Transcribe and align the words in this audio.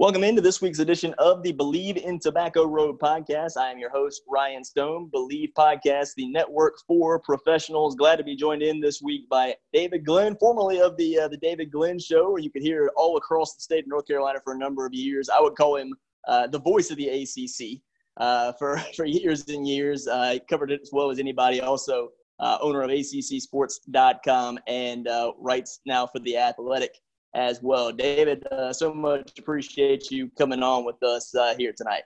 Welcome 0.00 0.24
into 0.24 0.40
this 0.40 0.62
week's 0.62 0.78
edition 0.78 1.14
of 1.18 1.42
the 1.42 1.52
Believe 1.52 1.98
in 1.98 2.18
Tobacco 2.18 2.64
Road 2.64 2.98
podcast. 2.98 3.58
I 3.58 3.70
am 3.70 3.76
your 3.78 3.90
host, 3.90 4.22
Ryan 4.26 4.64
Stone. 4.64 5.10
Believe 5.12 5.50
Podcast, 5.54 6.14
the 6.16 6.26
network 6.28 6.78
for 6.86 7.18
professionals. 7.18 7.96
Glad 7.96 8.16
to 8.16 8.24
be 8.24 8.34
joined 8.34 8.62
in 8.62 8.80
this 8.80 9.02
week 9.02 9.28
by 9.28 9.54
David 9.74 10.06
Glenn, 10.06 10.38
formerly 10.40 10.80
of 10.80 10.96
the 10.96 11.18
uh, 11.18 11.28
the 11.28 11.36
David 11.36 11.70
Glenn 11.70 11.98
Show, 11.98 12.30
where 12.30 12.40
you 12.40 12.50
could 12.50 12.62
hear 12.62 12.86
it 12.86 12.92
all 12.96 13.18
across 13.18 13.54
the 13.54 13.60
state 13.60 13.84
of 13.84 13.88
North 13.88 14.06
Carolina 14.06 14.38
for 14.42 14.54
a 14.54 14.58
number 14.58 14.86
of 14.86 14.94
years. 14.94 15.28
I 15.28 15.38
would 15.38 15.54
call 15.54 15.76
him 15.76 15.94
uh, 16.26 16.46
the 16.46 16.60
voice 16.60 16.90
of 16.90 16.96
the 16.96 17.08
ACC 17.10 17.82
uh, 18.16 18.54
for 18.58 18.78
for 18.96 19.04
years 19.04 19.46
and 19.48 19.68
years. 19.68 20.08
Uh, 20.08 20.38
covered 20.48 20.70
it 20.70 20.80
as 20.80 20.88
well 20.94 21.10
as 21.10 21.18
anybody. 21.18 21.60
Also, 21.60 22.08
uh, 22.38 22.56
owner 22.62 22.80
of 22.80 22.88
ACCSports.com 22.88 24.60
and 24.66 25.08
uh, 25.08 25.32
writes 25.38 25.80
now 25.84 26.06
for 26.06 26.20
the 26.20 26.38
Athletic 26.38 26.94
as 27.34 27.62
well. 27.62 27.92
David, 27.92 28.46
uh, 28.52 28.72
so 28.72 28.92
much 28.92 29.38
appreciate 29.38 30.10
you 30.10 30.30
coming 30.36 30.62
on 30.62 30.84
with 30.84 31.02
us 31.02 31.34
uh, 31.34 31.54
here 31.56 31.72
tonight. 31.76 32.02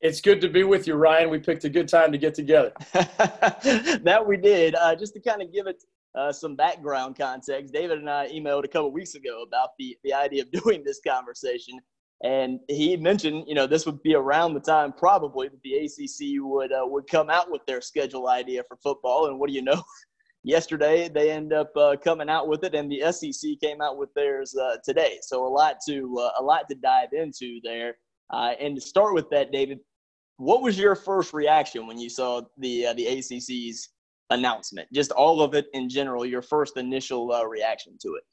It's 0.00 0.20
good 0.20 0.40
to 0.42 0.48
be 0.48 0.62
with 0.62 0.86
you, 0.86 0.94
Ryan. 0.94 1.28
We 1.28 1.38
picked 1.38 1.64
a 1.64 1.68
good 1.68 1.88
time 1.88 2.12
to 2.12 2.18
get 2.18 2.34
together. 2.34 2.72
that 2.92 4.22
we 4.24 4.36
did. 4.36 4.76
Uh, 4.76 4.94
just 4.94 5.12
to 5.14 5.20
kind 5.20 5.42
of 5.42 5.52
give 5.52 5.66
it 5.66 5.82
uh, 6.16 6.32
some 6.32 6.54
background 6.54 7.18
context, 7.18 7.72
David 7.72 7.98
and 7.98 8.08
I 8.08 8.28
emailed 8.28 8.64
a 8.64 8.68
couple 8.68 8.92
weeks 8.92 9.14
ago 9.16 9.42
about 9.42 9.70
the, 9.78 9.96
the 10.04 10.12
idea 10.12 10.42
of 10.42 10.50
doing 10.64 10.84
this 10.84 11.00
conversation. 11.06 11.80
And 12.22 12.58
he 12.68 12.96
mentioned, 12.96 13.44
you 13.46 13.54
know, 13.54 13.66
this 13.66 13.86
would 13.86 14.02
be 14.02 14.14
around 14.14 14.54
the 14.54 14.60
time 14.60 14.92
probably 14.92 15.48
that 15.48 15.62
the 15.62 15.74
ACC 15.74 16.42
would 16.42 16.72
uh, 16.72 16.84
would 16.84 17.06
come 17.08 17.30
out 17.30 17.50
with 17.50 17.64
their 17.66 17.80
schedule 17.80 18.28
idea 18.28 18.64
for 18.66 18.76
football. 18.76 19.26
And 19.26 19.38
what 19.38 19.48
do 19.48 19.54
you 19.54 19.62
know? 19.62 19.82
yesterday 20.48 21.08
they 21.08 21.30
end 21.30 21.52
up 21.52 21.70
uh, 21.76 21.94
coming 22.02 22.28
out 22.28 22.48
with 22.48 22.64
it, 22.64 22.74
and 22.74 22.90
the 22.90 23.12
SEC 23.12 23.50
came 23.62 23.80
out 23.80 23.98
with 23.98 24.12
theirs 24.14 24.56
uh, 24.56 24.76
today. 24.82 25.18
So 25.22 25.46
a 25.46 25.48
lot 25.48 25.76
to 25.86 26.18
uh, 26.18 26.40
a 26.40 26.42
lot 26.42 26.68
to 26.70 26.74
dive 26.76 27.12
into 27.12 27.60
there. 27.62 27.96
Uh, 28.30 28.52
and 28.60 28.74
to 28.74 28.80
start 28.80 29.14
with 29.14 29.28
that, 29.30 29.52
David, 29.52 29.78
what 30.36 30.62
was 30.62 30.78
your 30.78 30.94
first 30.94 31.32
reaction 31.32 31.86
when 31.86 31.98
you 31.98 32.08
saw 32.08 32.42
the 32.56 32.86
uh, 32.86 32.94
the 32.94 33.06
ACC's 33.06 33.90
announcement? 34.30 34.88
Just 34.92 35.12
all 35.12 35.42
of 35.42 35.54
it 35.54 35.66
in 35.74 35.88
general. 35.88 36.24
Your 36.24 36.42
first 36.42 36.76
initial 36.76 37.32
uh, 37.32 37.44
reaction 37.44 37.96
to 38.02 38.14
it. 38.14 38.24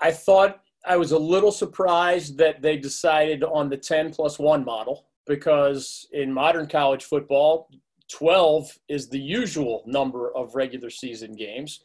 I 0.00 0.12
thought 0.12 0.60
I 0.86 0.96
was 0.96 1.10
a 1.10 1.18
little 1.18 1.52
surprised 1.52 2.38
that 2.38 2.62
they 2.62 2.76
decided 2.76 3.42
on 3.42 3.68
the 3.68 3.76
10 3.76 4.12
plus 4.12 4.38
1 4.38 4.64
model 4.64 5.08
because 5.26 6.06
in 6.12 6.32
modern 6.32 6.68
college 6.68 7.04
football, 7.04 7.68
12 8.10 8.78
is 8.88 9.08
the 9.08 9.18
usual 9.18 9.82
number 9.86 10.34
of 10.36 10.54
regular 10.54 10.90
season 10.90 11.32
games. 11.32 11.84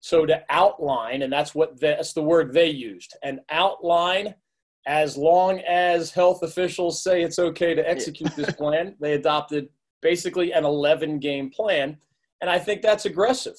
So 0.00 0.26
to 0.26 0.42
outline, 0.50 1.22
and 1.22 1.32
that's 1.32 1.54
what 1.54 1.78
the, 1.78 1.88
that's 1.88 2.12
the 2.12 2.22
word 2.22 2.52
they 2.52 2.68
used, 2.68 3.16
an 3.22 3.40
outline. 3.50 4.34
As 4.84 5.16
long 5.16 5.60
as 5.60 6.10
health 6.10 6.42
officials 6.42 7.04
say 7.04 7.22
it's 7.22 7.38
okay 7.38 7.72
to 7.72 7.88
execute 7.88 8.34
this 8.34 8.52
plan, 8.56 8.96
they 9.00 9.12
adopted 9.12 9.68
basically 10.00 10.52
an 10.52 10.64
11 10.64 11.20
game 11.20 11.50
plan. 11.50 11.96
And 12.40 12.50
I 12.50 12.58
think 12.58 12.82
that's 12.82 13.04
aggressive. 13.04 13.56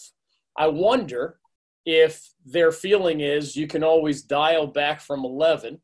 I 0.58 0.68
wonder 0.68 1.40
if 1.86 2.30
their 2.46 2.74
feeling 2.74 3.22
is 3.22 3.56
you 3.56 3.68
can 3.68 3.84
always 3.84 4.22
dial 4.22 4.68
back 4.68 5.00
from 5.00 5.24
11 5.24 5.80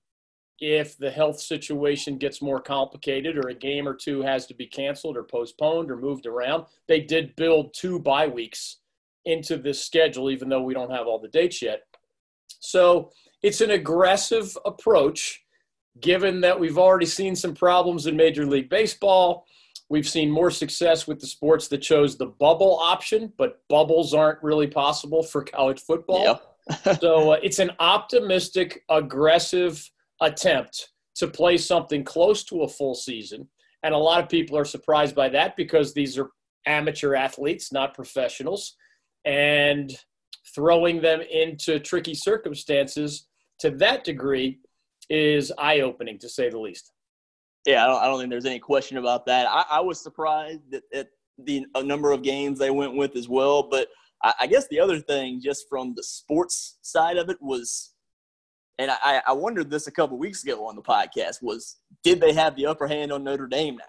if 0.62 0.98
the 0.98 1.10
health 1.10 1.40
situation 1.40 2.18
gets 2.18 2.42
more 2.42 2.60
complicated 2.60 3.38
or 3.38 3.50
a 3.50 3.54
game 3.54 3.88
or 3.88 3.94
two 3.94 4.22
has 4.22 4.46
to 4.48 4.54
be 4.54 4.66
canceled 4.66 5.16
or 5.16 5.24
postponed 5.24 5.90
or 5.90 5.98
moved 5.98 6.26
around. 6.26 6.66
They 6.88 7.00
did 7.00 7.36
build 7.36 7.74
two 7.74 8.00
bye 8.00 8.28
weeks 8.28 8.78
into 9.26 9.58
this 9.58 9.84
schedule, 9.84 10.30
even 10.30 10.50
though 10.50 10.62
we 10.62 10.74
don't 10.74 10.92
have 10.92 11.08
all 11.08 11.20
the 11.20 11.28
dates 11.28 11.62
yet. 11.62 11.84
So 12.60 13.12
it's 13.42 13.62
an 13.62 13.72
aggressive 13.72 14.58
approach, 14.66 15.42
given 16.02 16.42
that 16.42 16.60
we've 16.60 16.78
already 16.78 17.06
seen 17.06 17.36
some 17.36 17.54
problems 17.54 18.08
in 18.08 18.18
Major 18.18 18.46
League 18.46 18.70
Baseball. 18.70 19.46
We've 19.90 20.08
seen 20.08 20.30
more 20.30 20.52
success 20.52 21.08
with 21.08 21.20
the 21.20 21.28
sports 21.28 21.68
that 21.70 21.80
chose 21.80 22.18
the 22.18 22.28
bubble 22.28 22.78
option, 22.80 23.34
but 23.38 23.62
bubbles 23.70 24.14
aren't 24.14 24.44
really 24.44 24.68
possible 24.68 25.24
for 25.24 25.44
college 25.44 25.80
football. 25.80 26.24
Yep. 26.24 27.00
so 27.02 27.32
uh, 27.32 27.40
it's 27.42 27.60
an 27.60 27.72
optimistic, 27.80 28.84
aggressive 28.90 29.90
attempt 30.22 30.90
to 31.16 31.28
play 31.28 31.58
something 31.58 32.04
close 32.04 32.44
to 32.46 32.64
a 32.64 32.68
full 32.68 32.96
season. 32.96 33.48
And 33.84 33.94
a 33.94 33.98
lot 33.98 34.22
of 34.22 34.30
people 34.30 34.58
are 34.58 34.66
surprised 34.66 35.16
by 35.16 35.30
that 35.30 35.56
because 35.56 35.94
these 35.94 36.18
are 36.18 36.30
amateur 36.66 37.16
athletes, 37.16 37.72
not 37.72 37.94
professionals. 37.94 38.76
And 39.26 39.92
throwing 40.56 41.02
them 41.02 41.22
into 41.22 41.80
tricky 41.80 42.16
circumstances 42.16 43.28
to 43.60 43.72
that 43.72 44.04
degree 44.04 44.60
is 45.10 45.52
eye 45.58 45.82
opening, 45.82 46.18
to 46.20 46.30
say 46.30 46.50
the 46.50 46.60
least. 46.60 46.92
Yeah, 47.66 47.84
I 47.84 47.88
don't, 47.88 48.02
I 48.02 48.06
don't, 48.06 48.20
think 48.20 48.30
there's 48.30 48.46
any 48.46 48.60
question 48.60 48.98
about 48.98 49.26
that. 49.26 49.48
I, 49.50 49.66
I 49.70 49.80
was 49.82 50.02
surprised 50.02 50.74
at, 50.74 50.84
at 50.94 51.08
the 51.38 51.66
number 51.84 52.12
of 52.12 52.24
games 52.24 52.58
they 52.58 52.72
went 52.72 52.96
with 52.96 53.16
as 53.16 53.28
well. 53.28 53.64
But 53.64 53.90
I, 54.24 54.34
I 54.42 54.48
guess 54.48 54.68
the 54.70 54.80
other 54.80 55.00
thing, 55.00 55.42
just 55.42 55.66
from 55.70 55.94
the 55.96 56.04
sports 56.04 56.78
side 56.82 57.18
of 57.18 57.30
it, 57.30 57.38
was 57.42 57.94
and 58.80 58.90
I, 58.90 59.22
I 59.28 59.34
wondered 59.34 59.70
this 59.70 59.88
a 59.88 59.92
couple 59.92 60.18
weeks 60.18 60.44
ago 60.44 60.66
on 60.66 60.76
the 60.76 60.82
podcast 60.82 61.44
was 61.44 61.76
did 62.02 62.22
they 62.22 62.32
have 62.32 62.56
the 62.56 62.66
upper 62.66 62.88
hand 62.88 63.12
on 63.12 63.26
Notre 63.26 63.46
Dame 63.46 63.76
now 63.76 63.84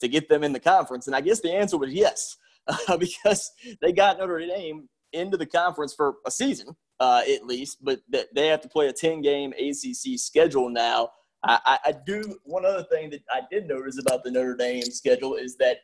to 0.00 0.08
get 0.08 0.28
them 0.28 0.42
in 0.42 0.52
the 0.52 0.60
conference? 0.60 1.06
And 1.06 1.14
I 1.14 1.20
guess 1.20 1.40
the 1.40 1.52
answer 1.52 1.78
was 1.78 1.92
yes, 1.92 2.36
uh, 2.66 2.96
because 2.96 3.52
they 3.80 3.92
got 3.92 4.18
Notre 4.18 4.40
Dame 4.40 4.88
into 5.12 5.36
the 5.36 5.46
conference 5.46 5.94
for 5.94 6.16
a 6.26 6.30
season 6.32 6.74
uh, 6.98 7.22
at 7.32 7.46
least, 7.46 7.78
but 7.82 8.00
they 8.10 8.48
have 8.48 8.60
to 8.62 8.68
play 8.68 8.88
a 8.88 8.92
10 8.92 9.22
game 9.22 9.52
ACC 9.52 10.18
schedule 10.18 10.68
now. 10.68 11.10
I, 11.46 11.78
I 11.84 11.94
do 12.06 12.38
one 12.44 12.64
other 12.64 12.84
thing 12.90 13.10
that 13.10 13.20
I 13.30 13.42
did 13.50 13.68
notice 13.68 14.00
about 14.00 14.24
the 14.24 14.30
Notre 14.30 14.56
Dame 14.56 14.82
schedule 14.84 15.34
is 15.34 15.58
that 15.58 15.76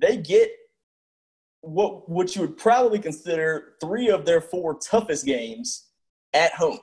they 0.00 0.16
get 0.16 0.50
what 1.60 2.08
what 2.08 2.34
you 2.34 2.40
would 2.42 2.56
probably 2.56 2.98
consider 2.98 3.74
three 3.82 4.08
of 4.08 4.24
their 4.24 4.40
four 4.40 4.78
toughest 4.78 5.26
games 5.26 5.88
at 6.32 6.54
home. 6.54 6.78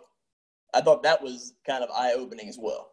I 0.73 0.81
thought 0.81 1.03
that 1.03 1.21
was 1.21 1.53
kind 1.65 1.83
of 1.83 1.89
eye 1.91 2.13
opening 2.13 2.47
as 2.47 2.57
well. 2.59 2.91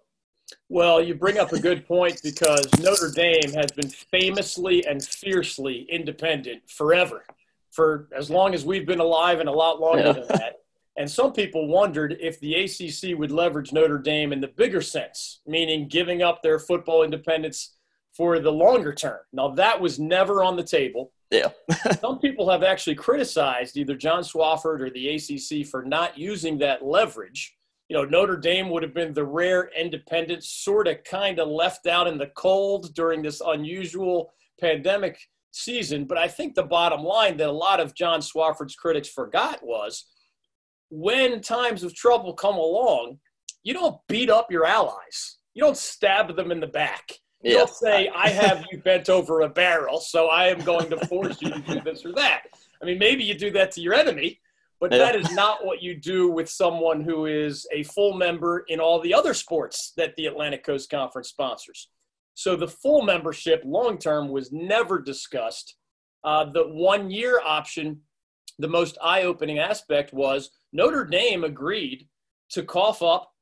Well, 0.68 1.02
you 1.02 1.14
bring 1.14 1.38
up 1.38 1.52
a 1.52 1.60
good 1.60 1.86
point 1.86 2.20
because 2.22 2.66
Notre 2.80 3.10
Dame 3.10 3.52
has 3.52 3.70
been 3.72 3.90
famously 3.90 4.86
and 4.86 5.04
fiercely 5.04 5.86
independent 5.90 6.62
forever, 6.68 7.24
for 7.70 8.08
as 8.16 8.30
long 8.30 8.54
as 8.54 8.64
we've 8.64 8.86
been 8.86 9.00
alive 9.00 9.40
and 9.40 9.48
a 9.48 9.52
lot 9.52 9.80
longer 9.80 10.06
yeah. 10.06 10.12
than 10.12 10.28
that. 10.28 10.54
And 10.96 11.08
some 11.08 11.32
people 11.32 11.68
wondered 11.68 12.16
if 12.20 12.40
the 12.40 12.54
ACC 12.54 13.16
would 13.16 13.30
leverage 13.30 13.72
Notre 13.72 13.98
Dame 13.98 14.32
in 14.32 14.40
the 14.40 14.48
bigger 14.48 14.80
sense, 14.80 15.40
meaning 15.46 15.86
giving 15.86 16.22
up 16.22 16.42
their 16.42 16.58
football 16.58 17.04
independence 17.04 17.76
for 18.12 18.40
the 18.40 18.50
longer 18.50 18.92
term. 18.92 19.20
Now, 19.32 19.50
that 19.50 19.80
was 19.80 20.00
never 20.00 20.42
on 20.42 20.56
the 20.56 20.64
table. 20.64 21.12
Yeah. 21.30 21.50
Some 22.00 22.18
people 22.18 22.50
have 22.50 22.64
actually 22.64 22.96
criticized 22.96 23.76
either 23.76 23.94
John 23.94 24.24
Swofford 24.24 24.80
or 24.80 24.90
the 24.90 25.14
ACC 25.14 25.64
for 25.68 25.84
not 25.84 26.18
using 26.18 26.58
that 26.58 26.84
leverage. 26.84 27.56
You 27.88 27.96
know, 27.96 28.04
Notre 28.04 28.36
Dame 28.36 28.68
would 28.70 28.82
have 28.82 28.92
been 28.92 29.14
the 29.14 29.24
rare 29.24 29.70
independent, 29.76 30.44
sort 30.44 30.88
of 30.88 31.02
kind 31.04 31.38
of 31.38 31.48
left 31.48 31.86
out 31.86 32.06
in 32.06 32.18
the 32.18 32.30
cold 32.36 32.94
during 32.94 33.22
this 33.22 33.40
unusual 33.40 34.32
pandemic 34.60 35.18
season. 35.52 36.04
But 36.04 36.18
I 36.18 36.28
think 36.28 36.54
the 36.54 36.62
bottom 36.62 37.02
line 37.02 37.38
that 37.38 37.48
a 37.48 37.52
lot 37.52 37.80
of 37.80 37.94
John 37.94 38.20
Swofford's 38.20 38.74
critics 38.74 39.08
forgot 39.08 39.60
was 39.62 40.04
when 40.90 41.40
times 41.40 41.82
of 41.82 41.94
trouble 41.94 42.34
come 42.34 42.56
along, 42.56 43.18
you 43.62 43.72
don't 43.74 43.98
beat 44.06 44.30
up 44.30 44.50
your 44.50 44.66
allies. 44.66 45.38
You 45.54 45.62
don't 45.62 45.76
stab 45.76 46.36
them 46.36 46.52
in 46.52 46.60
the 46.60 46.66
back. 46.66 47.12
You 47.42 47.54
don't 47.54 47.70
say, 47.70 48.10
I 48.14 48.28
have 48.30 48.64
you 48.70 48.78
bent 48.78 49.08
over 49.08 49.42
a 49.42 49.48
barrel, 49.48 50.00
so 50.00 50.26
I 50.26 50.48
am 50.48 50.58
going 50.60 50.90
to 50.90 51.06
force 51.06 51.40
you 51.40 51.50
to 51.50 51.60
do 51.60 51.80
this 51.80 52.04
or 52.04 52.12
that. 52.14 52.42
I 52.82 52.84
mean, 52.84 52.98
maybe 52.98 53.22
you 53.22 53.34
do 53.34 53.50
that 53.52 53.70
to 53.72 53.80
your 53.80 53.94
enemy, 53.94 54.40
but 54.80 54.92
yeah. 54.92 54.98
that 54.98 55.16
is 55.16 55.30
not 55.32 55.64
what 55.64 55.82
you 55.82 55.94
do 55.94 56.30
with 56.30 56.48
someone 56.48 57.00
who 57.00 57.26
is 57.26 57.66
a 57.72 57.82
full 57.84 58.14
member 58.14 58.64
in 58.68 58.80
all 58.80 59.00
the 59.00 59.14
other 59.14 59.34
sports 59.34 59.92
that 59.96 60.14
the 60.16 60.26
Atlantic 60.26 60.64
Coast 60.64 60.90
Conference 60.90 61.28
sponsors. 61.28 61.88
So 62.34 62.54
the 62.54 62.68
full 62.68 63.02
membership 63.02 63.62
long 63.64 63.98
term 63.98 64.28
was 64.28 64.52
never 64.52 65.00
discussed. 65.00 65.76
Uh, 66.22 66.44
the 66.44 66.64
one 66.64 67.10
year 67.10 67.40
option, 67.44 68.00
the 68.58 68.68
most 68.68 68.96
eye 69.02 69.22
opening 69.22 69.58
aspect 69.58 70.12
was 70.12 70.50
Notre 70.72 71.04
Dame 71.04 71.44
agreed 71.44 72.06
to 72.50 72.62
cough 72.62 73.02
up 73.02 73.32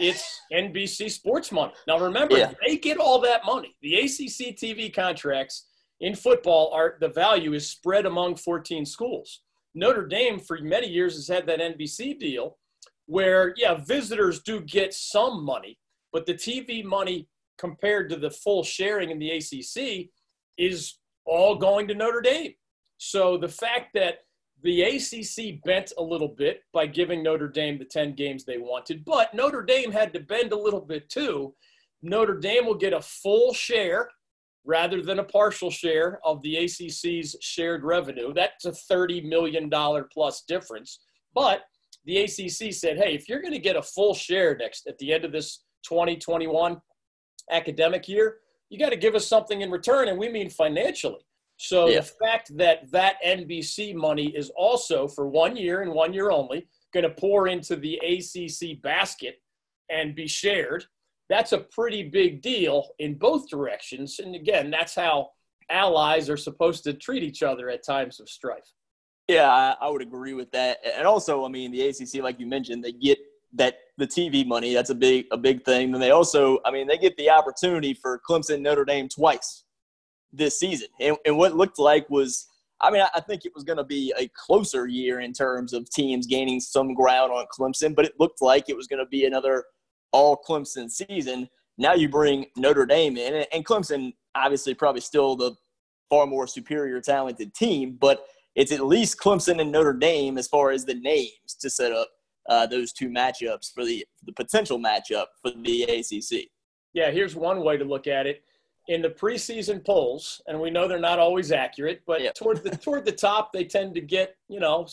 it's 0.00 0.40
NBC 0.52 1.10
sports 1.10 1.52
money. 1.52 1.72
Now 1.86 1.98
remember, 1.98 2.38
yeah. 2.38 2.52
they 2.66 2.78
get 2.78 2.98
all 2.98 3.20
that 3.20 3.44
money. 3.44 3.76
The 3.82 3.96
ACC 3.96 4.56
TV 4.56 4.92
contracts 4.92 5.66
in 6.00 6.14
football 6.14 6.72
are 6.72 6.96
the 7.00 7.08
value 7.08 7.52
is 7.52 7.68
spread 7.68 8.06
among 8.06 8.36
14 8.36 8.86
schools. 8.86 9.42
Notre 9.74 10.06
Dame 10.06 10.38
for 10.38 10.58
many 10.60 10.88
years 10.88 11.14
has 11.14 11.28
had 11.28 11.46
that 11.46 11.60
NBC 11.60 12.18
deal 12.18 12.58
where 13.06 13.54
yeah, 13.56 13.74
visitors 13.74 14.40
do 14.40 14.60
get 14.60 14.94
some 14.94 15.44
money, 15.44 15.78
but 16.12 16.26
the 16.26 16.34
TV 16.34 16.84
money 16.84 17.28
compared 17.58 18.08
to 18.08 18.16
the 18.16 18.30
full 18.30 18.62
sharing 18.62 19.10
in 19.10 19.18
the 19.18 19.30
ACC 19.30 20.08
is 20.56 20.98
all 21.26 21.56
going 21.56 21.88
to 21.88 21.94
Notre 21.94 22.20
Dame. 22.20 22.54
So 22.98 23.36
the 23.36 23.48
fact 23.48 23.94
that 23.94 24.20
the 24.62 24.82
ACC 24.82 25.62
bent 25.64 25.92
a 25.98 26.02
little 26.02 26.28
bit 26.28 26.62
by 26.72 26.86
giving 26.86 27.22
Notre 27.22 27.48
Dame 27.48 27.78
the 27.78 27.84
10 27.84 28.14
games 28.14 28.44
they 28.44 28.58
wanted, 28.58 29.04
but 29.04 29.32
Notre 29.34 29.62
Dame 29.62 29.90
had 29.90 30.12
to 30.12 30.20
bend 30.20 30.52
a 30.52 30.58
little 30.58 30.80
bit 30.80 31.08
too. 31.08 31.54
Notre 32.02 32.38
Dame 32.38 32.66
will 32.66 32.74
get 32.74 32.92
a 32.92 33.00
full 33.00 33.52
share 33.52 34.08
rather 34.64 35.02
than 35.02 35.18
a 35.18 35.24
partial 35.24 35.70
share 35.70 36.20
of 36.24 36.42
the 36.42 36.64
ACC's 36.64 37.36
shared 37.40 37.82
revenue. 37.82 38.32
That's 38.34 38.66
a 38.66 38.72
$30 38.72 39.24
million 39.24 39.70
plus 40.12 40.42
difference. 40.46 41.00
But 41.34 41.62
the 42.04 42.18
ACC 42.18 42.72
said, 42.72 42.98
hey, 42.98 43.14
if 43.14 43.28
you're 43.28 43.40
going 43.40 43.52
to 43.52 43.58
get 43.58 43.76
a 43.76 43.82
full 43.82 44.14
share 44.14 44.56
next 44.56 44.86
at 44.86 44.98
the 44.98 45.12
end 45.12 45.24
of 45.24 45.32
this 45.32 45.64
2021 45.84 46.80
academic 47.50 48.08
year, 48.08 48.38
you 48.68 48.78
got 48.78 48.90
to 48.90 48.96
give 48.96 49.14
us 49.14 49.26
something 49.26 49.62
in 49.62 49.70
return, 49.70 50.08
and 50.08 50.18
we 50.18 50.28
mean 50.28 50.48
financially. 50.48 51.20
So 51.56 51.88
yeah. 51.88 52.00
the 52.00 52.10
fact 52.24 52.56
that 52.56 52.90
that 52.90 53.16
NBC 53.26 53.94
money 53.94 54.28
is 54.28 54.50
also 54.56 55.06
for 55.06 55.28
one 55.28 55.56
year 55.56 55.82
and 55.82 55.92
one 55.92 56.14
year 56.14 56.30
only 56.30 56.66
going 56.94 57.04
to 57.04 57.10
pour 57.10 57.48
into 57.48 57.76
the 57.76 57.96
ACC 57.98 58.80
basket 58.80 59.42
and 59.90 60.14
be 60.14 60.26
shared, 60.26 60.84
that's 61.30 61.52
a 61.52 61.58
pretty 61.58 62.02
big 62.02 62.42
deal 62.42 62.88
in 62.98 63.14
both 63.14 63.48
directions. 63.48 64.18
And 64.18 64.34
again, 64.34 64.68
that's 64.70 64.96
how 64.96 65.30
allies 65.70 66.28
are 66.28 66.36
supposed 66.36 66.82
to 66.84 66.92
treat 66.92 67.22
each 67.22 67.44
other 67.44 67.70
at 67.70 67.84
times 67.84 68.18
of 68.18 68.28
strife. 68.28 68.68
Yeah, 69.28 69.74
I, 69.80 69.88
would 69.88 70.02
agree 70.02 70.34
with 70.34 70.50
that. 70.50 70.78
And 70.96 71.06
also, 71.06 71.44
I 71.44 71.48
mean, 71.48 71.70
the 71.70 71.86
ACC, 71.86 72.20
like 72.20 72.40
you 72.40 72.46
mentioned, 72.46 72.82
they 72.82 72.90
get 72.90 73.16
that 73.54 73.78
the 73.96 74.06
TV 74.06 74.44
money. 74.44 74.74
That's 74.74 74.90
a 74.90 74.94
big 74.94 75.26
a 75.30 75.36
big 75.36 75.64
thing. 75.64 75.94
And 75.94 76.02
they 76.02 76.10
also, 76.10 76.58
I 76.64 76.72
mean, 76.72 76.88
they 76.88 76.98
get 76.98 77.16
the 77.16 77.30
opportunity 77.30 77.94
for 77.94 78.20
Clemson 78.28 78.60
Notre 78.60 78.84
Dame 78.84 79.08
twice 79.08 79.64
this 80.32 80.58
season. 80.58 80.88
And, 80.98 81.16
and 81.24 81.38
what 81.38 81.54
looked 81.54 81.78
like 81.78 82.10
was, 82.10 82.48
I 82.80 82.90
mean, 82.90 83.04
I 83.14 83.20
think 83.20 83.44
it 83.44 83.52
was 83.54 83.62
going 83.62 83.76
to 83.76 83.84
be 83.84 84.12
a 84.18 84.28
closer 84.28 84.88
year 84.88 85.20
in 85.20 85.32
terms 85.32 85.72
of 85.74 85.88
teams 85.90 86.26
gaining 86.26 86.58
some 86.58 86.94
ground 86.94 87.30
on 87.30 87.46
Clemson, 87.56 87.94
but 87.94 88.04
it 88.04 88.14
looked 88.18 88.42
like 88.42 88.68
it 88.68 88.76
was 88.76 88.88
going 88.88 89.04
to 89.04 89.08
be 89.08 89.26
another 89.26 89.64
all 90.12 90.40
Clemson 90.46 90.90
season. 90.90 91.48
Now 91.78 91.94
you 91.94 92.08
bring 92.08 92.46
Notre 92.56 92.86
Dame 92.86 93.16
in, 93.16 93.44
and 93.52 93.64
Clemson 93.64 94.12
obviously 94.34 94.74
probably 94.74 95.00
still 95.00 95.36
the 95.36 95.54
far 96.08 96.26
more 96.26 96.46
superior 96.46 97.00
talented 97.00 97.54
team, 97.54 97.96
but 98.00 98.24
it's 98.56 98.72
at 98.72 98.84
least 98.84 99.18
Clemson 99.18 99.60
and 99.60 99.72
Notre 99.72 99.92
Dame 99.92 100.36
as 100.36 100.48
far 100.48 100.70
as 100.70 100.84
the 100.84 100.94
names 100.94 101.56
to 101.60 101.70
set 101.70 101.92
up 101.92 102.08
uh, 102.48 102.66
those 102.66 102.92
two 102.92 103.08
matchups 103.08 103.72
for 103.72 103.84
the 103.84 104.04
the 104.24 104.32
potential 104.32 104.78
matchup 104.78 105.26
for 105.40 105.52
the 105.52 105.82
ACC. 105.84 106.48
Yeah, 106.92 107.10
here's 107.10 107.36
one 107.36 107.62
way 107.62 107.76
to 107.76 107.84
look 107.84 108.06
at 108.06 108.26
it 108.26 108.42
in 108.88 109.02
the 109.02 109.10
preseason 109.10 109.84
polls, 109.84 110.42
and 110.48 110.60
we 110.60 110.70
know 110.70 110.88
they're 110.88 110.98
not 110.98 111.18
always 111.18 111.52
accurate, 111.52 112.02
but 112.06 112.34
toward 112.34 112.62
the 112.64 112.70
toward 112.76 113.04
the 113.04 113.12
top, 113.12 113.52
they 113.52 113.64
tend 113.64 113.94
to 113.94 114.00
get 114.00 114.36
you 114.48 114.60
know 114.60 114.86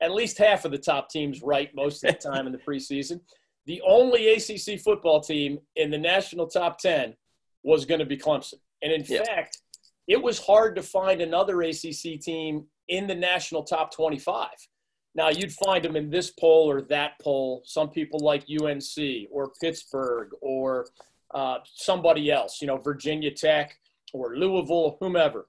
at 0.00 0.12
least 0.12 0.38
half 0.38 0.64
of 0.64 0.70
the 0.70 0.78
top 0.78 1.10
teams 1.10 1.42
right 1.42 1.74
most 1.74 2.04
of 2.04 2.12
the 2.12 2.18
time 2.30 2.46
in 2.46 2.52
the 2.52 2.58
preseason. 2.58 3.20
The 3.68 3.82
only 3.86 4.32
ACC 4.32 4.80
football 4.80 5.20
team 5.20 5.58
in 5.76 5.90
the 5.90 5.98
national 5.98 6.46
top 6.46 6.78
ten 6.78 7.14
was 7.62 7.84
going 7.84 8.00
to 8.00 8.06
be 8.06 8.16
Clemson, 8.16 8.54
and 8.82 8.90
in 8.90 9.04
yep. 9.04 9.26
fact, 9.26 9.58
it 10.06 10.20
was 10.20 10.38
hard 10.38 10.74
to 10.76 10.82
find 10.82 11.20
another 11.20 11.60
ACC 11.60 12.18
team 12.18 12.64
in 12.88 13.06
the 13.06 13.14
national 13.14 13.64
top 13.64 13.94
twenty-five. 13.94 14.56
Now 15.14 15.28
you'd 15.28 15.52
find 15.52 15.84
them 15.84 15.96
in 15.96 16.08
this 16.08 16.30
poll 16.30 16.70
or 16.70 16.80
that 16.82 17.20
poll. 17.20 17.60
Some 17.66 17.90
people 17.90 18.20
like 18.20 18.46
UNC 18.50 19.28
or 19.30 19.52
Pittsburgh 19.60 20.30
or 20.40 20.86
uh, 21.34 21.58
somebody 21.74 22.30
else, 22.30 22.62
you 22.62 22.66
know, 22.66 22.78
Virginia 22.78 23.30
Tech 23.30 23.76
or 24.14 24.34
Louisville, 24.34 24.96
whomever. 24.98 25.46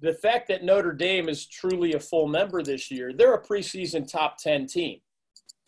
The 0.00 0.14
fact 0.14 0.46
that 0.48 0.62
Notre 0.62 0.92
Dame 0.92 1.28
is 1.28 1.46
truly 1.46 1.94
a 1.94 2.00
full 2.00 2.28
member 2.28 2.62
this 2.62 2.88
year, 2.88 3.12
they're 3.12 3.34
a 3.34 3.44
preseason 3.44 4.08
top 4.08 4.36
10 4.38 4.68
team. 4.68 5.00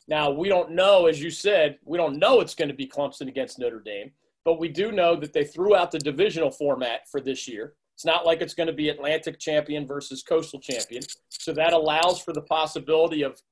Now, 0.08 0.30
we 0.30 0.48
don't 0.48 0.70
know, 0.70 1.06
as 1.06 1.22
you 1.22 1.30
said, 1.30 1.78
we 1.84 1.98
don't 1.98 2.18
know 2.18 2.40
it's 2.40 2.54
going 2.54 2.68
to 2.68 2.74
be 2.74 2.88
Clemson 2.88 3.28
against 3.28 3.58
Notre 3.58 3.80
Dame, 3.80 4.10
but 4.44 4.58
we 4.58 4.68
do 4.68 4.90
know 4.90 5.14
that 5.16 5.34
they 5.34 5.44
threw 5.44 5.76
out 5.76 5.90
the 5.90 5.98
divisional 5.98 6.50
format 6.50 7.08
for 7.10 7.20
this 7.20 7.46
year. 7.46 7.74
It's 7.94 8.06
not 8.06 8.24
like 8.24 8.40
it's 8.40 8.54
going 8.54 8.68
to 8.68 8.72
be 8.72 8.88
Atlantic 8.88 9.38
champion 9.38 9.86
versus 9.86 10.22
coastal 10.22 10.60
champion. 10.60 11.02
So 11.28 11.52
that 11.52 11.74
allows 11.74 12.20
for 12.20 12.32
the 12.32 12.42
possibility 12.42 13.22
of 13.22 13.42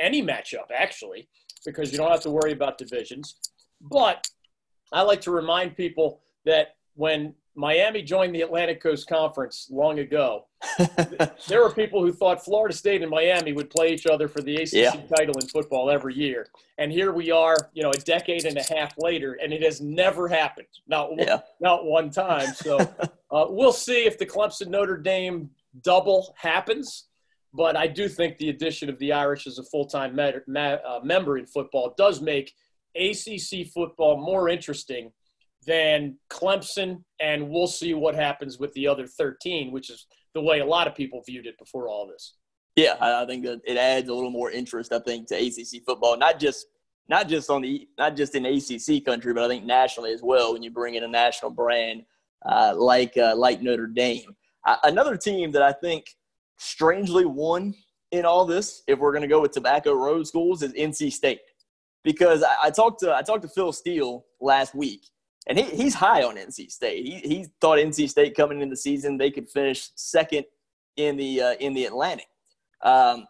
any 0.00 0.22
matchup, 0.22 0.70
actually, 0.74 1.28
because 1.64 1.92
you 1.92 1.98
don't 1.98 2.10
have 2.10 2.22
to 2.22 2.30
worry 2.30 2.52
about 2.52 2.78
divisions. 2.78 3.36
But 3.80 4.26
I 4.92 5.02
like 5.02 5.20
to 5.22 5.30
remind 5.30 5.76
people 5.76 6.22
that 6.46 6.76
when 6.94 7.34
Miami 7.56 8.02
joined 8.02 8.34
the 8.34 8.42
Atlantic 8.42 8.82
Coast 8.82 9.08
Conference 9.08 9.68
long 9.70 9.98
ago, 9.98 10.46
there 11.48 11.62
were 11.62 11.72
people 11.72 12.02
who 12.02 12.12
thought 12.12 12.44
Florida 12.44 12.74
State 12.74 13.02
and 13.02 13.10
Miami 13.10 13.52
would 13.52 13.70
play 13.70 13.92
each 13.92 14.06
other 14.06 14.28
for 14.28 14.42
the 14.42 14.56
ACC 14.56 14.72
yeah. 14.72 14.90
title 15.16 15.38
in 15.40 15.48
football 15.48 15.90
every 15.90 16.14
year. 16.14 16.48
And 16.78 16.92
here 16.92 17.12
we 17.12 17.30
are, 17.30 17.56
you 17.72 17.82
know, 17.82 17.90
a 17.90 17.98
decade 18.00 18.44
and 18.44 18.58
a 18.58 18.62
half 18.62 18.94
later, 18.98 19.38
and 19.42 19.52
it 19.52 19.62
has 19.62 19.80
never 19.80 20.28
happened. 20.28 20.68
Not, 20.86 21.10
yeah. 21.16 21.40
not 21.60 21.84
one 21.84 22.10
time. 22.10 22.52
So 22.54 22.78
uh, 23.30 23.46
we'll 23.48 23.72
see 23.72 24.04
if 24.04 24.18
the 24.18 24.26
Clemson 24.26 24.68
Notre 24.68 24.98
Dame 24.98 25.50
double 25.82 26.34
happens. 26.38 27.04
But 27.54 27.74
I 27.74 27.86
do 27.86 28.06
think 28.06 28.36
the 28.36 28.50
addition 28.50 28.90
of 28.90 28.98
the 28.98 29.12
Irish 29.12 29.46
as 29.46 29.58
a 29.58 29.62
full 29.62 29.86
time 29.86 30.18
uh, 30.18 31.00
member 31.02 31.38
in 31.38 31.46
football 31.46 31.94
does 31.96 32.20
make– 32.20 32.52
ACC 32.96 33.66
football 33.72 34.16
more 34.16 34.48
interesting 34.48 35.12
than 35.66 36.16
Clemson, 36.30 37.02
and 37.20 37.48
we'll 37.48 37.66
see 37.66 37.94
what 37.94 38.14
happens 38.14 38.58
with 38.58 38.72
the 38.74 38.86
other 38.86 39.06
13, 39.06 39.72
which 39.72 39.90
is 39.90 40.06
the 40.34 40.40
way 40.40 40.60
a 40.60 40.66
lot 40.66 40.86
of 40.86 40.94
people 40.94 41.22
viewed 41.26 41.46
it 41.46 41.58
before 41.58 41.88
all 41.88 42.06
this. 42.06 42.34
Yeah, 42.76 42.96
I 43.00 43.24
think 43.24 43.44
that 43.44 43.60
it 43.64 43.78
adds 43.78 44.08
a 44.08 44.14
little 44.14 44.30
more 44.30 44.50
interest, 44.50 44.92
I 44.92 44.98
think, 44.98 45.28
to 45.28 45.34
ACC 45.34 45.82
football, 45.84 46.16
not 46.16 46.38
just 46.38 46.66
not 47.08 47.28
just 47.28 47.48
on 47.50 47.62
the 47.62 47.88
not 47.96 48.16
just 48.16 48.34
in 48.34 48.44
ACC 48.44 49.04
country, 49.04 49.32
but 49.32 49.44
I 49.44 49.48
think 49.48 49.64
nationally 49.64 50.12
as 50.12 50.22
well. 50.22 50.52
When 50.52 50.62
you 50.62 50.70
bring 50.70 50.94
in 50.94 51.04
a 51.04 51.08
national 51.08 51.52
brand 51.52 52.02
uh, 52.44 52.74
like 52.76 53.16
uh, 53.16 53.34
like 53.34 53.62
Notre 53.62 53.86
Dame, 53.86 54.36
another 54.84 55.16
team 55.16 55.52
that 55.52 55.62
I 55.62 55.72
think 55.72 56.04
strangely 56.58 57.24
won 57.24 57.74
in 58.12 58.24
all 58.24 58.44
this, 58.44 58.82
if 58.86 58.98
we're 58.98 59.12
going 59.12 59.22
to 59.22 59.28
go 59.28 59.40
with 59.40 59.52
Tobacco 59.52 59.94
Road 59.94 60.26
schools, 60.26 60.62
is 60.62 60.72
NC 60.74 61.12
State 61.12 61.40
because 62.04 62.42
I, 62.42 62.54
I, 62.64 62.70
talked 62.70 63.00
to 63.00 63.14
I 63.14 63.22
talked 63.22 63.42
to 63.42 63.48
Phil 63.48 63.72
Steele 63.72 64.24
last 64.40 64.74
week, 64.74 65.02
and 65.46 65.58
he, 65.58 65.64
he's 65.64 65.94
high 65.94 66.22
on 66.22 66.36
NC 66.36 66.70
State. 66.70 67.04
He, 67.04 67.18
he 67.20 67.46
thought 67.60 67.78
NC 67.78 68.08
State 68.08 68.36
coming 68.36 68.60
into 68.60 68.72
the 68.72 68.76
season 68.76 69.16
they 69.16 69.30
could 69.30 69.48
finish 69.48 69.90
second 69.94 70.44
in 70.96 71.16
the 71.16 71.40
uh, 71.40 71.54
in 71.60 71.74
the 71.74 71.84
Atlantic. 71.84 72.26
Um, 72.82 73.26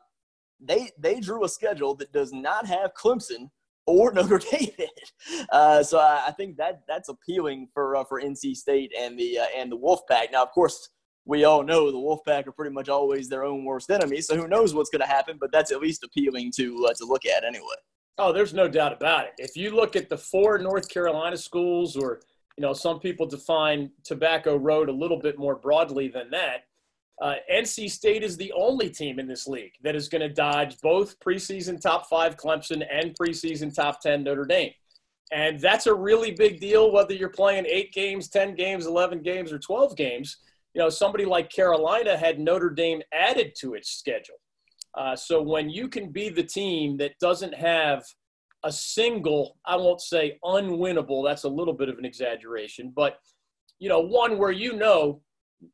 they 0.60 0.90
they 0.98 1.20
drew 1.20 1.44
a 1.44 1.48
schedule 1.48 1.94
that 1.96 2.12
does 2.12 2.32
not 2.32 2.66
have 2.66 2.94
Clemson 2.94 3.50
or 3.86 4.12
Notre 4.14 4.38
Dame 4.38 4.70
in 4.78 4.86
it. 4.86 5.12
Uh, 5.50 5.82
so 5.82 5.98
I, 5.98 6.24
I, 6.28 6.32
think 6.32 6.56
that 6.56 6.82
that's 6.88 7.08
appealing 7.08 7.68
for 7.72 7.96
uh, 7.96 8.04
for 8.04 8.20
NC 8.20 8.56
State 8.56 8.92
and 8.98 9.18
the 9.18 9.38
uh, 9.38 9.46
and 9.56 9.70
the 9.70 9.78
Wolfpack. 9.78 10.32
Now, 10.32 10.42
of 10.42 10.50
course, 10.52 10.88
we 11.24 11.44
all 11.44 11.62
know 11.62 11.90
the 11.90 11.98
Wolfpack 11.98 12.46
are 12.46 12.52
pretty 12.52 12.72
much 12.72 12.88
always 12.88 13.28
their 13.28 13.44
own 13.44 13.64
worst 13.64 13.90
enemy. 13.90 14.20
So 14.20 14.36
who 14.36 14.48
knows 14.48 14.74
what's 14.74 14.90
going 14.90 15.02
to 15.02 15.06
happen? 15.06 15.36
But 15.38 15.52
that's 15.52 15.72
at 15.72 15.80
least 15.80 16.04
appealing 16.04 16.52
to 16.56 16.86
uh, 16.88 16.94
to 16.94 17.04
look 17.04 17.26
at 17.26 17.44
anyway. 17.44 17.76
Oh, 18.18 18.32
there's 18.32 18.54
no 18.54 18.66
doubt 18.66 18.92
about 18.92 19.26
it. 19.26 19.34
If 19.38 19.56
you 19.56 19.70
look 19.70 19.94
at 19.94 20.08
the 20.08 20.16
four 20.16 20.58
North 20.58 20.88
Carolina 20.88 21.36
schools, 21.36 21.96
or 21.96 22.20
you 22.56 22.62
know, 22.62 22.72
some 22.72 22.98
people 22.98 23.26
define 23.26 23.90
Tobacco 24.04 24.56
Road 24.56 24.88
a 24.88 24.92
little 24.92 25.18
bit 25.18 25.38
more 25.38 25.54
broadly 25.54 26.08
than 26.08 26.30
that. 26.30 26.64
Uh, 27.20 27.34
NC 27.52 27.90
State 27.90 28.22
is 28.22 28.36
the 28.36 28.52
only 28.52 28.90
team 28.90 29.18
in 29.18 29.26
this 29.26 29.46
league 29.46 29.72
that 29.82 29.96
is 29.96 30.08
going 30.08 30.20
to 30.20 30.28
dodge 30.28 30.78
both 30.80 31.18
preseason 31.20 31.80
top 31.80 32.08
five 32.08 32.36
Clemson 32.36 32.84
and 32.90 33.14
preseason 33.14 33.74
top 33.74 34.00
10 34.00 34.22
Notre 34.22 34.44
Dame. 34.44 34.72
And 35.32 35.58
that's 35.58 35.86
a 35.86 35.94
really 35.94 36.30
big 36.30 36.60
deal, 36.60 36.92
whether 36.92 37.14
you're 37.14 37.30
playing 37.30 37.66
eight 37.66 37.92
games, 37.92 38.28
10 38.28 38.54
games, 38.54 38.86
11 38.86 39.22
games, 39.22 39.50
or 39.52 39.58
12 39.58 39.96
games. 39.96 40.36
You 40.74 40.82
know, 40.82 40.90
somebody 40.90 41.24
like 41.24 41.50
Carolina 41.50 42.16
had 42.16 42.38
Notre 42.38 42.70
Dame 42.70 43.02
added 43.12 43.54
to 43.60 43.74
its 43.74 43.90
schedule. 43.90 44.36
Uh, 44.96 45.14
so 45.14 45.42
when 45.42 45.68
you 45.68 45.88
can 45.88 46.10
be 46.10 46.28
the 46.28 46.42
team 46.42 46.96
that 46.96 47.18
doesn't 47.20 47.54
have 47.54 48.04
a 48.64 48.72
single, 48.72 49.58
I 49.64 49.76
won't 49.76 50.00
say 50.00 50.38
unwinnable, 50.42 51.24
that's 51.24 51.44
a 51.44 51.48
little 51.48 51.74
bit 51.74 51.88
of 51.88 51.98
an 51.98 52.04
exaggeration, 52.04 52.92
but, 52.94 53.18
you 53.78 53.88
know, 53.88 54.00
one 54.00 54.38
where 54.38 54.50
you 54.50 54.72
know 54.72 55.20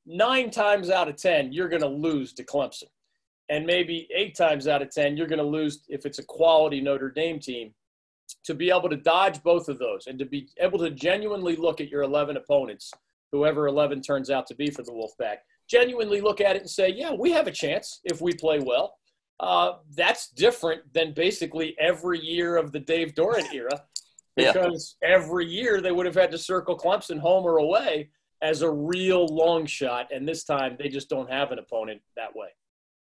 nine 0.06 0.50
times 0.50 0.90
out 0.90 1.08
of 1.08 1.16
10, 1.16 1.52
you're 1.52 1.68
going 1.68 1.82
to 1.82 1.88
lose 1.88 2.32
to 2.34 2.44
Clemson. 2.44 2.84
And 3.48 3.66
maybe 3.66 4.08
eight 4.14 4.36
times 4.36 4.66
out 4.66 4.82
of 4.82 4.90
10, 4.90 5.16
you're 5.16 5.26
going 5.26 5.38
to 5.38 5.44
lose 5.44 5.84
if 5.88 6.06
it's 6.06 6.18
a 6.18 6.24
quality 6.24 6.80
Notre 6.80 7.10
Dame 7.10 7.38
team. 7.38 7.74
To 8.44 8.54
be 8.54 8.70
able 8.70 8.88
to 8.88 8.96
dodge 8.96 9.42
both 9.42 9.68
of 9.68 9.78
those 9.78 10.06
and 10.06 10.18
to 10.18 10.24
be 10.24 10.48
able 10.58 10.78
to 10.78 10.90
genuinely 10.90 11.54
look 11.54 11.80
at 11.80 11.88
your 11.88 12.02
11 12.02 12.36
opponents, 12.36 12.90
whoever 13.30 13.66
11 13.66 14.00
turns 14.00 14.30
out 14.30 14.46
to 14.46 14.54
be 14.54 14.70
for 14.70 14.82
the 14.82 14.92
Wolfpack, 14.92 15.38
genuinely 15.68 16.20
look 16.20 16.40
at 16.40 16.56
it 16.56 16.62
and 16.62 16.70
say, 16.70 16.88
yeah, 16.88 17.12
we 17.12 17.30
have 17.32 17.46
a 17.46 17.52
chance 17.52 18.00
if 18.04 18.20
we 18.20 18.32
play 18.32 18.58
well. 18.58 18.94
Uh, 19.42 19.78
that's 19.96 20.28
different 20.28 20.80
than 20.94 21.12
basically 21.12 21.74
every 21.80 22.20
year 22.20 22.56
of 22.56 22.70
the 22.70 22.78
Dave 22.78 23.12
Doeren 23.14 23.52
era 23.52 23.82
because 24.36 24.96
yeah. 25.02 25.08
every 25.08 25.46
year 25.46 25.80
they 25.80 25.90
would 25.90 26.06
have 26.06 26.14
had 26.14 26.30
to 26.30 26.38
circle 26.38 26.78
Clemson 26.78 27.18
home 27.18 27.44
or 27.44 27.58
away 27.58 28.10
as 28.40 28.62
a 28.62 28.70
real 28.70 29.26
long 29.26 29.66
shot, 29.66 30.08
and 30.12 30.28
this 30.28 30.44
time 30.44 30.76
they 30.78 30.88
just 30.88 31.08
don't 31.08 31.28
have 31.28 31.50
an 31.50 31.58
opponent 31.58 32.00
that 32.16 32.34
way. 32.34 32.48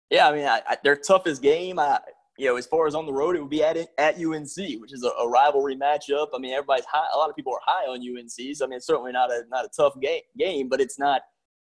Yeah, 0.09 0.27
I 0.27 0.35
mean, 0.35 0.45
I, 0.45 0.61
I, 0.67 0.77
their 0.83 0.95
toughest 0.95 1.41
game, 1.41 1.79
I, 1.79 1.99
you 2.37 2.47
know, 2.47 2.57
as 2.57 2.65
far 2.65 2.85
as 2.85 2.95
on 2.95 3.05
the 3.05 3.13
road, 3.13 3.35
it 3.35 3.41
would 3.41 3.49
be 3.49 3.63
at 3.63 3.77
at 3.97 4.15
UNC, 4.15 4.81
which 4.81 4.93
is 4.93 5.03
a, 5.03 5.09
a, 5.21 5.27
rivalry 5.27 5.75
matchup. 5.75 6.27
I 6.33 6.39
mean, 6.39 6.53
everybody's 6.53 6.85
high. 6.85 7.07
A 7.13 7.17
lot 7.17 7.29
of 7.29 7.35
people 7.35 7.53
are 7.53 7.61
high 7.65 7.85
on 7.87 7.99
UNC, 7.99 8.55
so 8.55 8.65
I 8.65 8.67
mean, 8.67 8.77
it's 8.77 8.87
certainly 8.87 9.13
not 9.13 9.31
a 9.31 9.43
not 9.49 9.65
a 9.65 9.69
tough 9.75 9.99
game, 10.01 10.21
game 10.37 10.67
but 10.67 10.81
it's 10.81 10.99
not 10.99 11.21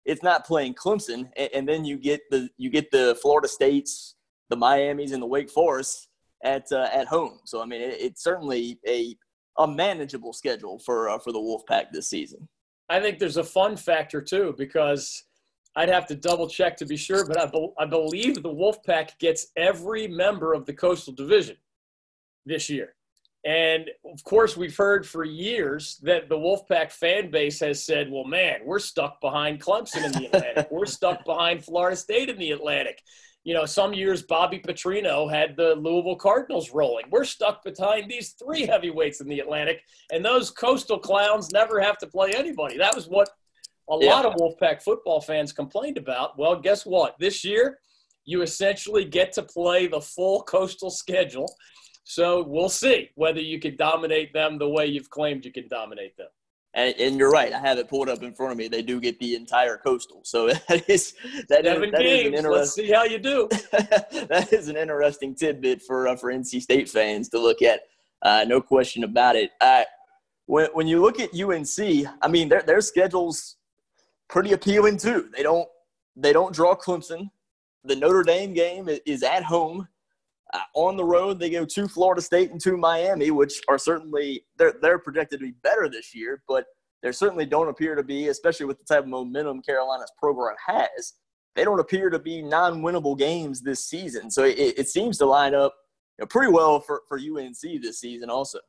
it's 0.05 0.23
not 0.23 0.45
playing 0.45 0.73
Clemson, 0.75 1.29
and, 1.35 1.49
and 1.53 1.69
then 1.69 1.85
you 1.85 1.97
get 1.97 2.21
the 2.29 2.49
you 2.57 2.69
get 2.69 2.91
the 2.91 3.17
Florida 3.21 3.47
States, 3.47 4.15
the 4.49 4.55
Miami's, 4.55 5.11
and 5.11 5.21
the 5.21 5.27
Wake 5.27 5.49
Forest 5.49 6.07
at 6.43 6.71
uh, 6.71 6.89
at 6.93 7.07
home. 7.07 7.39
So 7.45 7.61
I 7.61 7.65
mean, 7.65 7.81
it, 7.81 7.97
it's 7.99 8.23
certainly 8.23 8.79
a 8.87 9.15
a 9.57 9.67
manageable 9.67 10.33
schedule 10.33 10.79
for 10.79 11.09
uh, 11.09 11.19
for 11.19 11.31
the 11.31 11.39
Wolfpack 11.39 11.91
this 11.91 12.09
season. 12.09 12.47
I 12.89 12.99
think 12.99 13.19
there's 13.19 13.37
a 13.37 13.43
fun 13.43 13.75
factor 13.75 14.21
too 14.21 14.55
because 14.57 15.23
I'd 15.75 15.89
have 15.89 16.07
to 16.07 16.15
double 16.15 16.47
check 16.47 16.77
to 16.77 16.85
be 16.85 16.97
sure, 16.97 17.25
but 17.25 17.39
I, 17.39 17.45
be- 17.45 17.73
I 17.77 17.85
believe 17.85 18.41
the 18.41 18.49
Wolfpack 18.49 19.19
gets 19.19 19.47
every 19.55 20.07
member 20.07 20.53
of 20.53 20.65
the 20.65 20.73
Coastal 20.73 21.13
Division 21.13 21.57
this 22.45 22.69
year. 22.69 22.95
And 23.45 23.89
of 24.03 24.23
course, 24.23 24.57
we've 24.57 24.75
heard 24.75 25.05
for 25.05 25.23
years 25.23 25.99
that 26.01 26.29
the 26.29 26.35
Wolfpack 26.35 26.91
fan 26.91 27.29
base 27.29 27.59
has 27.59 27.83
said, 27.83 28.09
well, 28.11 28.25
man, 28.25 28.61
we're 28.65 28.79
stuck 28.79 29.21
behind 29.21 29.61
Clemson 29.61 30.03
in 30.03 30.11
the 30.13 30.25
Atlantic. 30.25 30.67
we're 30.71 30.85
stuck 30.85 31.23
behind 31.23 31.63
Florida 31.63 31.95
State 31.95 32.29
in 32.29 32.37
the 32.37 32.51
Atlantic 32.51 33.01
you 33.47 33.53
know, 33.53 33.65
some 33.65 33.93
years 33.93 34.23
Bobby 34.23 34.59
Petrino 34.59 35.31
had 35.31 35.55
the 35.55 35.73
Louisville 35.75 36.17
Cardinals 36.17 36.73
rolling. 36.73 37.05
We're 37.09 37.23
stuck 37.23 37.63
behind 37.63 38.11
these 38.11 38.31
three 38.31 38.65
heavyweights 38.65 39.21
in 39.21 39.29
the 39.29 39.39
Atlantic, 39.39 39.83
and 40.11 40.23
those 40.23 40.51
coastal 40.51 40.99
clowns 40.99 41.53
never 41.53 41.79
have 41.79 41.97
to 41.99 42.07
play 42.07 42.33
anybody. 42.35 42.77
That 42.77 42.93
was 42.93 43.07
what 43.07 43.29
a 43.89 43.99
yeah. 44.01 44.09
lot 44.09 44.25
of 44.25 44.33
Wolfpack 44.33 44.83
football 44.83 45.21
fans 45.21 45.53
complained 45.53 45.97
about. 45.97 46.37
Well, 46.37 46.59
guess 46.59 46.85
what? 46.85 47.15
This 47.19 47.45
year, 47.45 47.79
you 48.25 48.41
essentially 48.41 49.05
get 49.05 49.31
to 49.31 49.43
play 49.43 49.87
the 49.87 50.01
full 50.01 50.43
coastal 50.43 50.89
schedule. 50.89 51.49
So 52.03 52.43
we'll 52.43 52.67
see 52.67 53.11
whether 53.15 53.39
you 53.39 53.61
can 53.61 53.77
dominate 53.77 54.33
them 54.33 54.57
the 54.57 54.67
way 54.67 54.87
you've 54.87 55.09
claimed 55.09 55.45
you 55.45 55.53
can 55.53 55.69
dominate 55.69 56.17
them. 56.17 56.27
And, 56.77 56.93
and, 56.99 57.17
you're 57.17 57.31
right. 57.31 57.51
I 57.51 57.57
have 57.57 57.79
it 57.79 57.89
pulled 57.89 58.07
up 58.07 58.21
in 58.21 58.35
front 58.35 58.51
of 58.51 58.57
me. 58.59 58.67
They 58.67 58.83
do 58.83 59.01
get 59.01 59.17
the 59.19 59.33
entire 59.33 59.77
coastal. 59.77 60.21
So 60.23 60.47
that 60.69 60.87
is 60.87 61.15
that, 61.49 61.65
is, 61.65 61.91
that. 61.91 62.05
Is 62.05 62.45
Let's 62.45 62.73
see 62.75 62.91
how 62.91 63.03
you 63.03 63.17
do. 63.17 63.47
that 63.71 64.49
is 64.51 64.67
an 64.67 64.77
interesting 64.77 65.33
tidbit 65.33 65.81
for 65.81 66.07
uh, 66.07 66.15
for 66.15 66.31
NC 66.31 66.61
State 66.61 66.87
fans 66.87 67.29
to 67.29 67.39
look 67.39 67.63
at. 67.63 67.81
Uh, 68.21 68.45
no 68.47 68.61
question 68.61 69.03
about 69.03 69.35
it. 69.35 69.51
Uh, 69.59 69.85
when 70.45 70.67
when 70.73 70.85
you 70.85 71.01
look 71.01 71.19
at 71.19 71.33
UNC, 71.33 72.07
I 72.21 72.27
mean 72.27 72.47
their 72.47 72.61
their 72.61 72.81
schedule's 72.81 73.55
pretty 74.29 74.53
appealing 74.53 74.97
too. 74.97 75.29
They 75.35 75.41
don't 75.41 75.67
they 76.15 76.31
don't 76.31 76.53
draw 76.53 76.75
Clemson. 76.75 77.31
The 77.85 77.95
Notre 77.95 78.21
Dame 78.21 78.53
game 78.53 78.87
is 79.07 79.23
at 79.23 79.43
home. 79.43 79.87
Uh, 80.53 80.59
on 80.75 80.95
the 80.95 81.03
road, 81.03 81.39
they 81.39 81.49
go 81.49 81.65
to 81.65 81.87
Florida 81.87 82.21
State 82.21 82.51
and 82.51 82.61
to 82.61 82.77
Miami, 82.77 83.31
which 83.31 83.61
are 83.67 83.77
certainly 83.77 84.45
they're 84.57 84.75
they're 84.81 84.99
projected 84.99 85.39
to 85.39 85.45
be 85.45 85.53
better 85.63 85.89
this 85.89 86.15
year, 86.15 86.41
but 86.47 86.65
they 87.03 87.11
certainly 87.11 87.45
don't 87.45 87.67
appear 87.67 87.95
to 87.95 88.03
be, 88.03 88.29
especially 88.29 88.65
with 88.65 88.79
the 88.79 88.85
type 88.85 89.03
of 89.03 89.09
momentum 89.09 89.61
Carolina's 89.61 90.11
program 90.17 90.55
has. 90.65 91.13
They 91.55 91.63
don't 91.63 91.79
appear 91.79 92.09
to 92.09 92.19
be 92.19 92.41
non-winnable 92.41 93.17
games 93.17 93.61
this 93.61 93.85
season, 93.85 94.31
so 94.31 94.43
it, 94.43 94.57
it 94.77 94.89
seems 94.89 95.17
to 95.19 95.25
line 95.25 95.53
up 95.53 95.73
you 96.17 96.23
know, 96.23 96.27
pretty 96.27 96.51
well 96.51 96.79
for, 96.79 97.01
for 97.07 97.17
UNC 97.17 97.81
this 97.81 97.99
season, 97.99 98.29
also. 98.29 98.59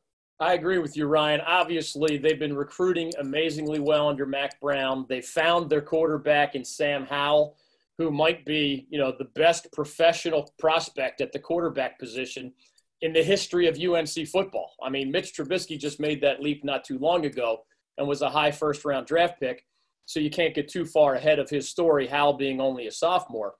I 0.40 0.54
agree 0.54 0.78
with 0.78 0.96
you, 0.96 1.06
Ryan. 1.06 1.40
Obviously, 1.40 2.16
they've 2.16 2.38
been 2.38 2.56
recruiting 2.56 3.12
amazingly 3.18 3.80
well 3.80 4.08
under 4.08 4.24
Mack 4.24 4.60
Brown. 4.60 5.04
They 5.08 5.20
found 5.20 5.68
their 5.68 5.80
quarterback 5.80 6.54
in 6.54 6.64
Sam 6.64 7.04
Howell 7.06 7.56
who 7.98 8.12
might 8.12 8.46
be, 8.46 8.86
you 8.88 8.98
know, 8.98 9.12
the 9.18 9.28
best 9.34 9.70
professional 9.72 10.52
prospect 10.58 11.20
at 11.20 11.32
the 11.32 11.38
quarterback 11.38 11.98
position 11.98 12.52
in 13.02 13.12
the 13.12 13.22
history 13.22 13.66
of 13.66 13.78
UNC 13.78 14.28
football. 14.28 14.72
I 14.82 14.88
mean, 14.88 15.10
Mitch 15.10 15.34
Trubisky 15.34 15.78
just 15.78 16.00
made 16.00 16.20
that 16.22 16.40
leap 16.40 16.64
not 16.64 16.84
too 16.84 16.98
long 16.98 17.26
ago 17.26 17.64
and 17.96 18.06
was 18.08 18.22
a 18.22 18.30
high 18.30 18.52
first 18.52 18.84
round 18.84 19.06
draft 19.06 19.40
pick. 19.40 19.64
So 20.06 20.20
you 20.20 20.30
can't 20.30 20.54
get 20.54 20.68
too 20.68 20.86
far 20.86 21.16
ahead 21.16 21.38
of 21.38 21.50
his 21.50 21.68
story, 21.68 22.06
Howell 22.06 22.34
being 22.34 22.60
only 22.60 22.86
a 22.86 22.92
sophomore. 22.92 23.54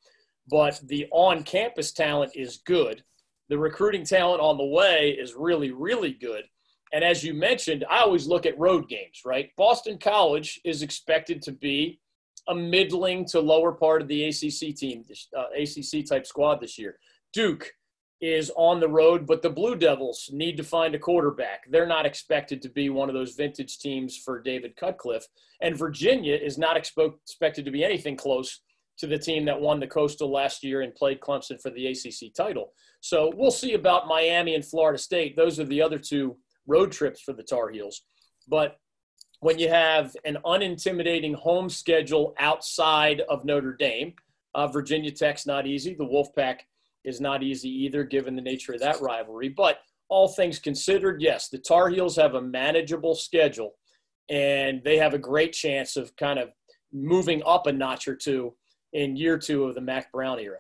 But 0.49 0.81
the 0.85 1.07
on 1.11 1.43
campus 1.43 1.93
talent 1.93 2.33
is 2.35 2.63
good. 2.65 3.03
The 3.49 3.59
recruiting 3.59 4.05
talent 4.05 4.41
on 4.41 4.57
the 4.57 4.65
way 4.65 5.11
is 5.11 5.35
really, 5.35 5.73
really 5.73 6.13
good. 6.13 6.45
And 6.93 7.05
as 7.05 7.23
you 7.23 7.35
mentioned, 7.35 7.85
I 7.91 7.99
always 7.99 8.27
look 8.27 8.47
at 8.47 8.59
road 8.59 8.89
games, 8.89 9.23
right? 9.27 9.51
Boston 9.57 9.99
College 9.99 10.61
is 10.65 10.83
expected 10.83 11.43
to 11.43 11.53
be 11.53 12.01
a 12.49 12.55
middling 12.55 13.25
to 13.27 13.41
lower 13.41 13.73
part 13.73 14.03
of 14.03 14.09
the 14.09 14.25
ACC 14.25 14.75
team, 14.75 15.05
uh, 15.37 15.45
ACC 15.57 16.07
type 16.07 16.27
squad 16.27 16.61
this 16.61 16.79
year. 16.79 16.99
Duke 17.33 17.73
is 18.21 18.51
on 18.57 18.81
the 18.81 18.89
road, 18.89 19.27
but 19.27 19.43
the 19.43 19.51
Blue 19.51 19.77
Devils 19.77 20.29
need 20.33 20.57
to 20.57 20.65
find 20.65 20.95
a 20.95 20.99
quarterback. 20.99 21.71
They're 21.71 21.87
not 21.87 22.07
expected 22.07 22.61
to 22.63 22.69
be 22.69 22.91
one 22.91 23.09
of 23.09 23.15
those 23.15 23.35
vintage 23.35 23.79
teams 23.79 24.17
for 24.17 24.41
David 24.41 24.75
Cutcliffe. 24.77 25.27
And 25.61 25.77
Virginia 25.77 26.35
is 26.35 26.59
not 26.59 26.77
expo- 26.77 27.15
expected 27.23 27.65
to 27.65 27.71
be 27.71 27.85
anything 27.85 28.17
close 28.17 28.61
to 28.99 29.07
the 29.07 29.19
team 29.19 29.45
that 29.45 29.61
won 29.61 29.79
the 29.79 29.87
Coastal 29.87 30.33
last 30.33 30.65
year 30.65 30.81
and 30.81 30.95
played 30.95 31.21
Clemson 31.21 31.61
for 31.61 31.71
the 31.71 31.87
ACC 31.87 32.35
title. 32.35 32.73
So 33.01 33.33
we'll 33.37 33.53
see 33.53 33.75
about 33.75 34.09
Miami 34.09 34.57
and 34.57 34.65
Florida 34.65 34.99
State. 34.99 35.37
Those 35.37 35.61
are 35.61 35.65
the 35.65 35.83
other 35.83 35.99
two 35.99 36.37
road 36.67 36.91
trips 36.91 37.21
for 37.21 37.33
the 37.33 37.45
Tar 37.45 37.71
Heels. 37.71 38.03
But 38.49 38.77
when 39.41 39.59
you 39.59 39.69
have 39.69 40.15
an 40.25 40.39
unintimidating 40.45 41.35
home 41.35 41.69
schedule 41.69 42.35
outside 42.39 43.21
of 43.29 43.45
Notre 43.45 43.75
Dame. 43.75 44.15
Uh, 44.55 44.67
Virginia 44.67 45.11
Tech's 45.11 45.47
not 45.47 45.67
easy. 45.67 45.95
The 45.95 46.05
Wolfpack 46.05 46.61
is 47.05 47.21
not 47.21 47.43
easy 47.43 47.69
either, 47.69 48.03
given 48.05 48.35
the 48.35 48.43
nature 48.43 48.73
of 48.73 48.81
that 48.81 49.01
rivalry. 49.01 49.49
But 49.49 49.79
all 50.09 50.29
things 50.29 50.59
considered, 50.59 51.21
yes, 51.21 51.49
the 51.49 51.59
Tar 51.59 51.89
Heels 51.89 52.17
have 52.17 52.35
a 52.35 52.43
manageable 52.43 53.15
schedule, 53.15 53.75
and 54.29 54.83
they 54.83 54.97
have 54.97 55.15
a 55.15 55.19
great 55.19 55.53
chance 55.53 55.97
of 55.97 56.15
kind 56.17 56.39
of 56.39 56.51
moving 56.93 57.43
up 57.47 57.67
a 57.67 57.73
notch 57.73 58.09
or 58.09 58.17
two 58.17 58.55
in 58.93 59.17
year 59.17 59.39
two 59.39 59.65
of 59.65 59.75
the 59.75 59.81
Mack 59.81 60.11
Brown 60.11 60.39
era. 60.39 60.59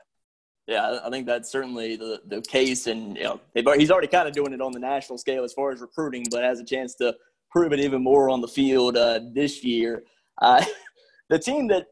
Yeah, 0.67 1.01
I 1.03 1.09
think 1.09 1.27
that's 1.27 1.51
certainly 1.51 1.97
the, 1.97 2.21
the 2.27 2.43
case, 2.43 2.87
and 2.87 3.17
you 3.17 3.25
know 3.25 3.41
he's 3.55 3.91
already 3.91 4.07
kind 4.07 4.29
of 4.29 4.35
doing 4.35 4.53
it 4.53 4.61
on 4.61 4.73
the 4.73 4.79
national 4.79 5.17
scale 5.17 5.43
as 5.43 5.55
far 5.55 5.73
as 5.73 5.81
recruiting, 5.81 6.27
but 6.31 6.45
has 6.45 6.61
a 6.61 6.65
chance 6.65 6.95
to 6.97 7.17
prove 7.51 7.73
it 7.73 7.81
even 7.81 8.03
more 8.03 8.31
on 8.31 8.41
the 8.41 8.49
field 8.49 8.97
uh, 8.97 9.21
this 9.33 9.65
year. 9.65 10.05
Uh, 10.41 10.65
the 11.29 11.39
team 11.39 11.69
that 11.69 11.87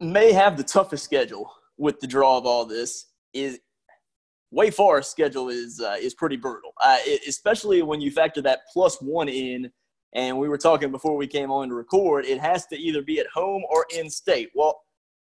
may 0.00 0.32
have 0.32 0.56
the 0.56 0.64
toughest 0.64 1.04
schedule 1.04 1.50
with 1.78 2.00
the 2.00 2.06
draw 2.06 2.38
of 2.38 2.46
all 2.46 2.64
this 2.64 3.06
is 3.32 3.58
Wake 4.50 4.74
Forest 4.74 5.10
schedule 5.10 5.48
is 5.48 5.80
uh, 5.80 5.96
is 5.98 6.14
pretty 6.14 6.36
brutal, 6.36 6.72
uh, 6.84 6.98
especially 7.26 7.82
when 7.82 8.00
you 8.00 8.10
factor 8.10 8.40
that 8.42 8.60
plus 8.72 8.96
one 9.00 9.28
in. 9.28 9.70
And 10.14 10.38
we 10.38 10.48
were 10.48 10.56
talking 10.56 10.90
before 10.90 11.16
we 11.16 11.26
came 11.26 11.50
on 11.50 11.68
to 11.68 11.74
record. 11.74 12.24
It 12.24 12.38
has 12.38 12.64
to 12.68 12.76
either 12.76 13.02
be 13.02 13.18
at 13.18 13.26
home 13.26 13.64
or 13.68 13.84
in 13.94 14.08
state. 14.08 14.50
Well, 14.54 14.80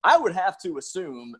I 0.04 0.16
would 0.16 0.32
have 0.32 0.60
to 0.62 0.78
assume 0.78 1.34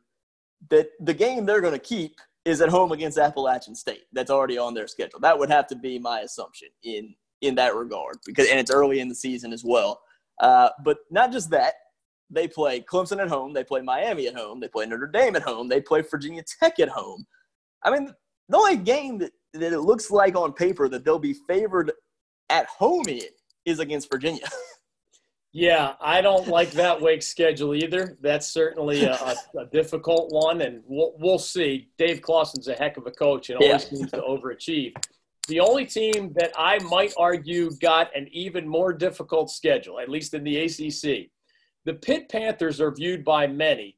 that 0.71 0.88
the 1.00 1.15
game 1.15 1.47
they're 1.47 1.61
going 1.61 1.75
to 1.75 1.79
keep 1.79 2.17
is 2.45 2.61
at 2.61 2.69
home 2.69 2.93
against 2.93 3.19
Appalachian 3.19 3.75
State. 3.75 4.05
That's 4.12 4.31
already 4.31 4.59
on 4.59 4.75
their 4.75 4.88
schedule. 4.88 5.21
That 5.21 5.38
would 5.38 5.50
have 5.50 5.67
to 5.69 5.76
be 5.76 5.99
my 5.99 6.21
assumption 6.21 6.69
in 6.83 7.15
in 7.43 7.55
that 7.55 7.75
regard 7.75 8.16
because 8.25 8.49
and 8.49 8.59
it's 8.59 8.71
early 8.71 9.00
in 9.00 9.09
the 9.09 9.14
season 9.14 9.52
as 9.52 9.64
well. 9.64 10.00
Uh, 10.40 10.69
but 10.85 10.99
not 11.11 11.33
just 11.33 11.50
that, 11.50 11.75
they 12.31 12.49
play 12.49 12.81
Clemson 12.81 13.21
at 13.21 13.28
home, 13.28 13.52
they 13.52 13.64
play 13.64 13.81
Miami 13.81 14.26
at 14.26 14.35
home, 14.35 14.61
they 14.61 14.69
play 14.69 14.87
Notre 14.87 15.07
Dame 15.07 15.37
at 15.37 15.43
home, 15.43 15.69
they 15.69 15.81
play 15.81 16.02
Virginia 16.02 16.43
Tech 16.61 16.78
at 16.81 16.88
home. 16.88 17.26
I 17.83 17.90
mean, 17.90 18.12
the 18.49 18.57
only 18.57 18.76
game 18.76 19.19
that, 19.19 19.33
that 19.55 19.73
it 19.73 19.81
looks 19.81 20.11
like 20.11 20.37
on 20.37 20.52
paper 20.52 20.88
that 20.88 21.05
they'll 21.05 21.19
be 21.19 21.37
favored 21.49 21.93
at 22.50 22.66
home 22.66 23.05
in 23.09 23.23
is 23.64 23.78
against 23.78 24.11
Virginia. 24.11 24.47
Yeah, 25.57 25.95
I 26.02 26.21
don't 26.21 26.49
like 26.49 26.73
that 26.73 27.00
Wake 27.00 27.23
schedule 27.23 27.75
either. 27.75 28.19
That's 28.21 28.47
certainly 28.47 29.05
a, 29.05 29.14
a, 29.14 29.37
a, 29.61 29.66
difficult 29.73 30.31
one, 30.31 30.61
and 30.61 30.83
we'll, 30.87 31.14
we'll 31.19 31.38
see. 31.38 31.88
Dave 31.97 32.21
Clawson's 32.21 32.69
a 32.69 32.75
heck 32.75 32.99
of 32.99 33.07
a 33.07 33.11
coach 33.11 33.49
and 33.49 33.59
always 33.59 33.85
yeah. 33.85 33.88
seems 33.88 34.11
to 34.11 34.19
overachieve. 34.19 34.93
The 35.49 35.61
only 35.61 35.87
team 35.87 36.33
that 36.35 36.53
I 36.59 36.79
might 36.81 37.15
argue 37.17 37.71
got 37.81 38.15
an 38.17 38.29
even 38.33 38.67
more 38.67 38.93
difficult 38.93 39.50
schedule, 39.50 40.00
at 40.00 40.09
least 40.09 40.35
in 40.35 40.43
the 40.43 40.57
ACC, 40.57 41.31
the 41.85 41.95
Pitt 41.95 42.29
Panthers 42.29 42.81
are 42.81 42.91
viewed 42.91 43.25
by 43.25 43.47
many 43.47 43.97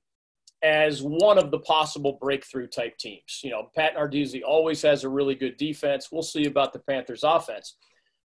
as 0.62 1.02
one 1.02 1.38
of 1.38 1.50
the 1.50 1.60
possible 1.60 2.18
breakthrough 2.20 2.66
type 2.66 2.98
teams. 2.98 3.40
You 3.42 3.50
know, 3.50 3.70
Pat 3.74 3.96
Narduzzi 3.96 4.42
always 4.46 4.82
has 4.82 5.04
a 5.04 5.08
really 5.08 5.34
good 5.34 5.56
defense. 5.56 6.08
We'll 6.10 6.22
see 6.22 6.46
about 6.46 6.72
the 6.72 6.80
Panthers' 6.80 7.24
offense. 7.24 7.76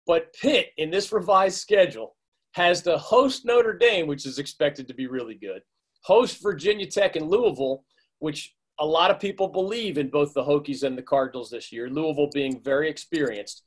But 0.08 0.34
Pitt, 0.34 0.70
in 0.78 0.90
this 0.90 1.12
revised 1.12 1.60
schedule, 1.60 2.16
has 2.54 2.82
to 2.84 2.98
host 2.98 3.46
Notre 3.46 3.78
Dame, 3.78 4.08
which 4.08 4.26
is 4.26 4.40
expected 4.40 4.88
to 4.88 4.94
be 4.94 5.08
really 5.08 5.36
good, 5.36 5.62
host 6.04 6.42
Virginia 6.42 6.86
Tech 6.88 7.16
and 7.16 7.30
Louisville, 7.30 7.84
which 8.20 8.56
a 8.82 8.86
lot 8.86 9.12
of 9.12 9.20
people 9.20 9.48
believe 9.48 10.00
in 10.00 10.10
both 10.10 10.34
the 10.34 10.44
Hokies 10.44 10.82
and 10.82 10.98
the 10.98 11.04
Cardinals 11.04 11.52
this 11.52 11.72
year, 11.72 11.88
Louisville 11.88 12.32
being 12.34 12.60
very 12.60 12.90
experienced. 12.90 13.64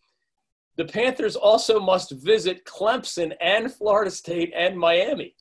The 0.77 0.85
Panthers 0.85 1.37
also 1.37 1.79
must 1.79 2.11
visit 2.11 2.65
Clemson 2.65 3.33
and 3.41 3.73
Florida 3.73 4.11
State 4.11 4.53
and 4.57 4.77
Miami. 4.77 5.37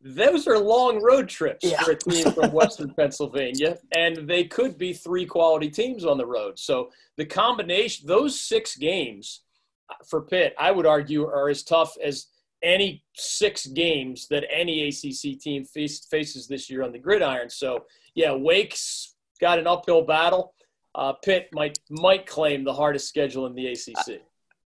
Those 0.00 0.46
are 0.46 0.56
long 0.56 1.02
road 1.02 1.28
trips 1.28 1.68
yeah. 1.68 1.82
for 1.82 1.90
a 1.90 1.98
team 1.98 2.30
from 2.30 2.52
Western 2.52 2.94
Pennsylvania, 2.98 3.76
and 3.96 4.28
they 4.28 4.44
could 4.44 4.78
be 4.78 4.92
three 4.92 5.26
quality 5.26 5.68
teams 5.68 6.04
on 6.04 6.16
the 6.16 6.26
road. 6.26 6.56
So 6.56 6.90
the 7.16 7.26
combination, 7.26 8.06
those 8.06 8.38
six 8.38 8.76
games 8.76 9.42
uh, 9.90 9.94
for 10.08 10.22
Pitt, 10.22 10.54
I 10.60 10.70
would 10.70 10.86
argue, 10.86 11.26
are 11.26 11.48
as 11.48 11.64
tough 11.64 11.96
as 12.00 12.28
any 12.62 13.02
six 13.14 13.66
games 13.66 14.28
that 14.28 14.44
any 14.50 14.88
ACC 14.88 15.40
team 15.40 15.64
face, 15.64 16.06
faces 16.06 16.46
this 16.46 16.70
year 16.70 16.82
on 16.82 16.92
the 16.92 16.98
gridiron. 16.98 17.50
So, 17.50 17.84
yeah, 18.16 18.32
Wake's 18.32 19.14
got 19.40 19.60
an 19.60 19.68
uphill 19.68 20.02
battle. 20.02 20.54
Uh, 20.94 21.12
Pitt 21.12 21.48
might 21.52 21.78
might 21.90 22.26
claim 22.26 22.64
the 22.64 22.72
hardest 22.72 23.08
schedule 23.08 23.46
in 23.46 23.54
the 23.54 23.68
ACC. 23.68 24.22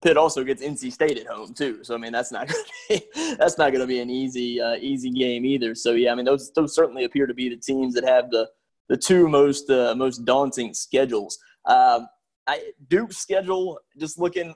Pitt 0.05 0.17
also 0.17 0.45
gets 0.45 0.63
NC 0.63 0.93
State 0.93 1.19
at 1.19 1.27
home 1.27 1.55
too, 1.55 1.83
so 1.83 1.95
I 1.95 1.99
mean 1.99 2.13
that's 2.13 2.33
not 2.33 2.49
be, 2.89 3.03
that's 3.39 3.57
not 3.57 3.71
going 3.71 3.81
to 3.81 3.87
be 3.87 4.01
an 4.01 4.11
easy 4.11 4.61
uh, 4.61 4.75
easy 4.75 5.11
game 5.11 5.47
either. 5.47 5.75
So 5.75 5.93
yeah, 5.93 6.13
I 6.13 6.17
mean 6.17 6.27
those 6.27 6.53
those 6.55 6.75
certainly 6.75 7.05
appear 7.05 7.27
to 7.27 7.33
be 7.33 7.49
the 7.49 7.57
teams 7.57 7.95
that 7.95 8.05
have 8.05 8.31
the 8.31 8.49
the 8.89 8.97
two 8.97 9.29
most 9.29 9.71
uh, 9.71 9.95
most 9.97 10.25
daunting 10.25 10.75
schedules. 10.75 11.39
Um, 11.65 12.09
I, 12.49 12.73
Duke's 12.89 13.17
schedule, 13.17 13.81
just 13.99 14.21
looking, 14.21 14.55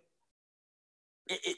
it, 1.27 1.41
it, 1.43 1.57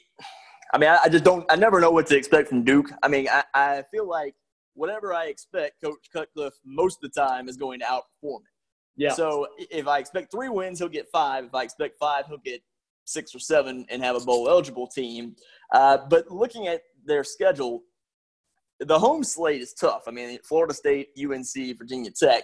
I 0.73 0.79
mean, 0.79 0.89
I, 0.89 0.99
I, 1.03 1.09
just 1.09 1.23
don't. 1.23 1.45
I 1.51 1.55
never 1.55 1.79
know 1.79 1.91
what 1.91 2.07
to 2.07 2.17
expect 2.17 2.49
from 2.49 2.63
Duke. 2.63 2.91
I 3.03 3.07
mean, 3.07 3.27
I, 3.29 3.43
I 3.53 3.83
feel 3.91 4.09
like 4.09 4.33
whatever 4.73 5.13
I 5.13 5.25
expect, 5.25 5.81
Coach 5.83 6.07
Cutcliffe 6.11 6.57
most 6.65 6.99
of 7.03 7.11
the 7.11 7.21
time 7.21 7.47
is 7.47 7.57
going 7.57 7.79
to 7.79 7.85
outperform 7.85 8.39
it. 8.41 8.53
Yeah. 8.95 9.13
So 9.13 9.47
if 9.57 9.87
I 9.87 9.99
expect 9.99 10.31
three 10.31 10.49
wins, 10.49 10.79
he'll 10.79 10.89
get 10.89 11.07
five. 11.11 11.45
If 11.45 11.55
I 11.55 11.63
expect 11.63 11.97
five, 11.99 12.25
he'll 12.27 12.37
get 12.37 12.61
six 13.05 13.33
or 13.35 13.39
seven 13.39 13.85
and 13.89 14.03
have 14.03 14.15
a 14.15 14.19
bowl 14.19 14.49
eligible 14.49 14.87
team. 14.87 15.35
Uh, 15.73 15.97
but 16.09 16.29
looking 16.29 16.67
at 16.67 16.81
their 17.05 17.23
schedule, 17.23 17.83
the 18.79 18.97
home 18.97 19.23
slate 19.23 19.61
is 19.61 19.73
tough. 19.73 20.03
I 20.07 20.11
mean, 20.11 20.37
Florida 20.43 20.73
State, 20.73 21.09
UNC, 21.17 21.77
Virginia 21.77 22.11
Tech, 22.11 22.43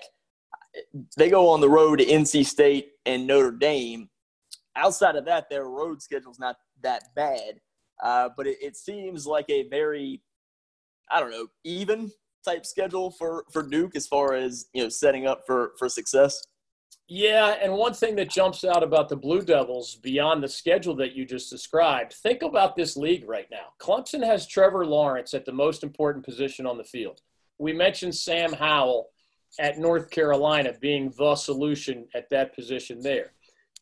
they 1.17 1.29
go 1.29 1.49
on 1.49 1.61
the 1.61 1.69
road 1.69 1.99
to 1.99 2.05
NC 2.05 2.45
State 2.45 2.91
and 3.05 3.25
Notre 3.25 3.51
Dame. 3.51 4.09
Outside 4.75 5.15
of 5.15 5.25
that, 5.25 5.49
their 5.49 5.65
road 5.65 6.01
schedule 6.01 6.31
is 6.31 6.39
not 6.39 6.57
that 6.81 7.03
bad. 7.15 7.59
Uh, 8.03 8.29
but 8.37 8.47
it, 8.47 8.57
it 8.61 8.77
seems 8.77 9.25
like 9.27 9.49
a 9.49 9.67
very, 9.69 10.21
I 11.11 11.19
don't 11.19 11.31
know, 11.31 11.47
even 11.63 12.11
type 12.45 12.65
schedule 12.65 13.11
for 13.11 13.45
for 13.51 13.63
Duke 13.63 13.95
as 13.95 14.07
far 14.07 14.33
as 14.33 14.67
you 14.73 14.83
know 14.83 14.89
setting 14.89 15.27
up 15.27 15.43
for 15.45 15.73
for 15.77 15.89
success. 15.89 16.41
Yeah, 17.11 17.55
and 17.61 17.73
one 17.73 17.93
thing 17.93 18.15
that 18.17 18.29
jumps 18.29 18.63
out 18.63 18.83
about 18.83 19.09
the 19.09 19.15
Blue 19.15 19.41
Devils 19.41 19.95
beyond 19.95 20.43
the 20.43 20.47
schedule 20.47 20.95
that 20.97 21.15
you 21.15 21.25
just 21.25 21.49
described, 21.49 22.13
think 22.13 22.43
about 22.43 22.75
this 22.75 22.95
league 22.95 23.27
right 23.27 23.47
now. 23.49 23.73
Clemson 23.81 24.23
has 24.23 24.45
Trevor 24.45 24.85
Lawrence 24.85 25.33
at 25.33 25.43
the 25.43 25.51
most 25.51 25.83
important 25.83 26.23
position 26.23 26.67
on 26.67 26.77
the 26.77 26.83
field. 26.83 27.21
We 27.57 27.73
mentioned 27.73 28.13
Sam 28.13 28.53
Howell 28.53 29.09
at 29.59 29.79
North 29.79 30.11
Carolina 30.11 30.73
being 30.79 31.11
the 31.17 31.35
solution 31.35 32.07
at 32.13 32.29
that 32.29 32.53
position 32.53 33.01
there. 33.01 33.33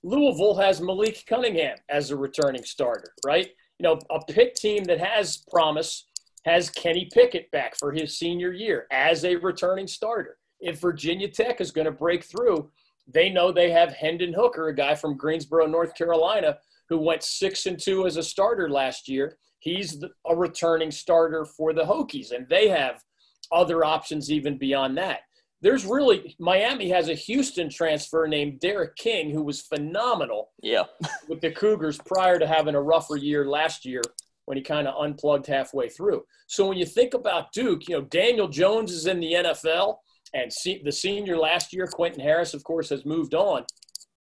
Louisville 0.03 0.55
has 0.55 0.79
Malik 0.79 1.25
Cunningham 1.27 1.75
as 1.89 2.11
a 2.11 2.15
returning 2.15 2.63
starter, 2.63 3.13
right? 3.25 3.49
you 3.79 3.83
know, 3.83 3.99
a 4.09 4.19
Pitt 4.31 4.55
team 4.55 4.83
that 4.85 4.99
has 4.99 5.37
promise 5.37 6.05
has 6.47 6.69
Kenny 6.69 7.09
Pickett 7.13 7.51
back 7.51 7.75
for 7.77 7.91
his 7.91 8.17
senior 8.17 8.53
year 8.53 8.87
as 8.91 9.25
a 9.25 9.35
returning 9.35 9.87
starter. 9.87 10.37
If 10.59 10.79
Virginia 10.79 11.27
Tech 11.27 11.59
is 11.61 11.71
going 11.71 11.85
to 11.85 11.91
break 11.91 12.23
through, 12.23 12.71
they 13.07 13.29
know 13.29 13.51
they 13.51 13.69
have 13.71 13.93
Hendon 13.93 14.33
Hooker, 14.33 14.69
a 14.69 14.75
guy 14.75 14.95
from 14.95 15.17
Greensboro, 15.17 15.65
North 15.67 15.93
Carolina, 15.95 16.57
who 16.89 16.99
went 16.99 17.23
six 17.23 17.65
and 17.65 17.79
two 17.79 18.05
as 18.07 18.17
a 18.17 18.23
starter 18.23 18.69
last 18.69 19.09
year. 19.09 19.37
He's 19.59 20.01
a 20.25 20.35
returning 20.35 20.91
starter 20.91 21.45
for 21.45 21.73
the 21.73 21.83
Hokies, 21.83 22.31
and 22.31 22.47
they 22.47 22.69
have 22.69 23.01
other 23.51 23.83
options 23.83 24.31
even 24.31 24.57
beyond 24.57 24.97
that 24.97 25.19
there's 25.61 25.85
really 25.85 26.35
Miami 26.39 26.89
has 26.89 27.09
a 27.09 27.13
Houston 27.13 27.69
transfer 27.69 28.27
named 28.27 28.59
D'Eriq 28.59 28.95
King 28.95 29.31
who 29.31 29.43
was 29.43 29.61
phenomenal. 29.61 30.51
Yeah. 30.61 30.83
with 31.27 31.41
the 31.41 31.51
Cougars 31.51 31.99
prior 32.05 32.37
to 32.39 32.47
having 32.47 32.75
a 32.75 32.81
rougher 32.81 33.15
year 33.15 33.45
last 33.47 33.85
year 33.85 34.01
when 34.47 34.57
he 34.57 34.63
kind 34.63 34.87
of 34.87 34.95
unplugged 35.03 35.45
halfway 35.45 35.89
through. 35.89 36.23
So 36.47 36.65
when 36.65 36.77
you 36.77 36.85
think 36.85 37.13
about 37.13 37.51
Duke, 37.51 37.87
you 37.87 37.97
know 37.97 38.05
Daniel 38.05 38.47
Jones 38.47 38.93
is 38.93 39.05
in 39.05 39.19
the 39.19 39.33
NFL, 39.33 39.97
and 40.33 40.51
the 40.83 40.91
senior 40.91 41.37
last 41.37 41.73
year, 41.73 41.85
Quentin 41.85 42.21
Harris, 42.21 42.53
of 42.53 42.63
course, 42.63 42.89
has 42.89 43.05
moved 43.05 43.33
on. 43.33 43.65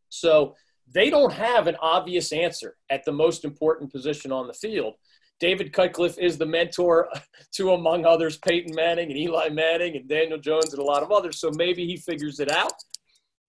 So 0.10 0.56
they 0.92 1.12
don't 1.12 1.32
have 1.34 1.68
an 1.68 1.76
obvious 1.80 2.32
answer 2.32 2.76
at 2.90 3.06
the 3.06 3.12
most 3.12 3.46
important 3.46 3.92
position 3.92 4.32
on 4.32 4.48
the 4.48 4.54
field. 4.54 4.96
David 5.40 5.74
Cutcliffe 5.74 6.18
is 6.18 6.38
the 6.38 6.46
mentor 6.46 7.10
to, 7.54 7.74
among 7.74 8.06
others, 8.06 8.38
Peyton 8.38 8.74
Manning 8.76 9.12
and 9.12 9.18
Eli 9.18 9.50
Manning 9.50 9.96
and 9.96 10.10
Daniel 10.10 10.40
Jones 10.40 10.74
and 10.74 10.82
a 10.82 10.86
lot 10.86 11.04
of 11.04 11.12
others. 11.12 11.40
So 11.40 11.52
maybe 11.56 11.86
he 11.86 11.98
figures 11.98 12.40
it 12.40 12.52
out. 12.52 12.74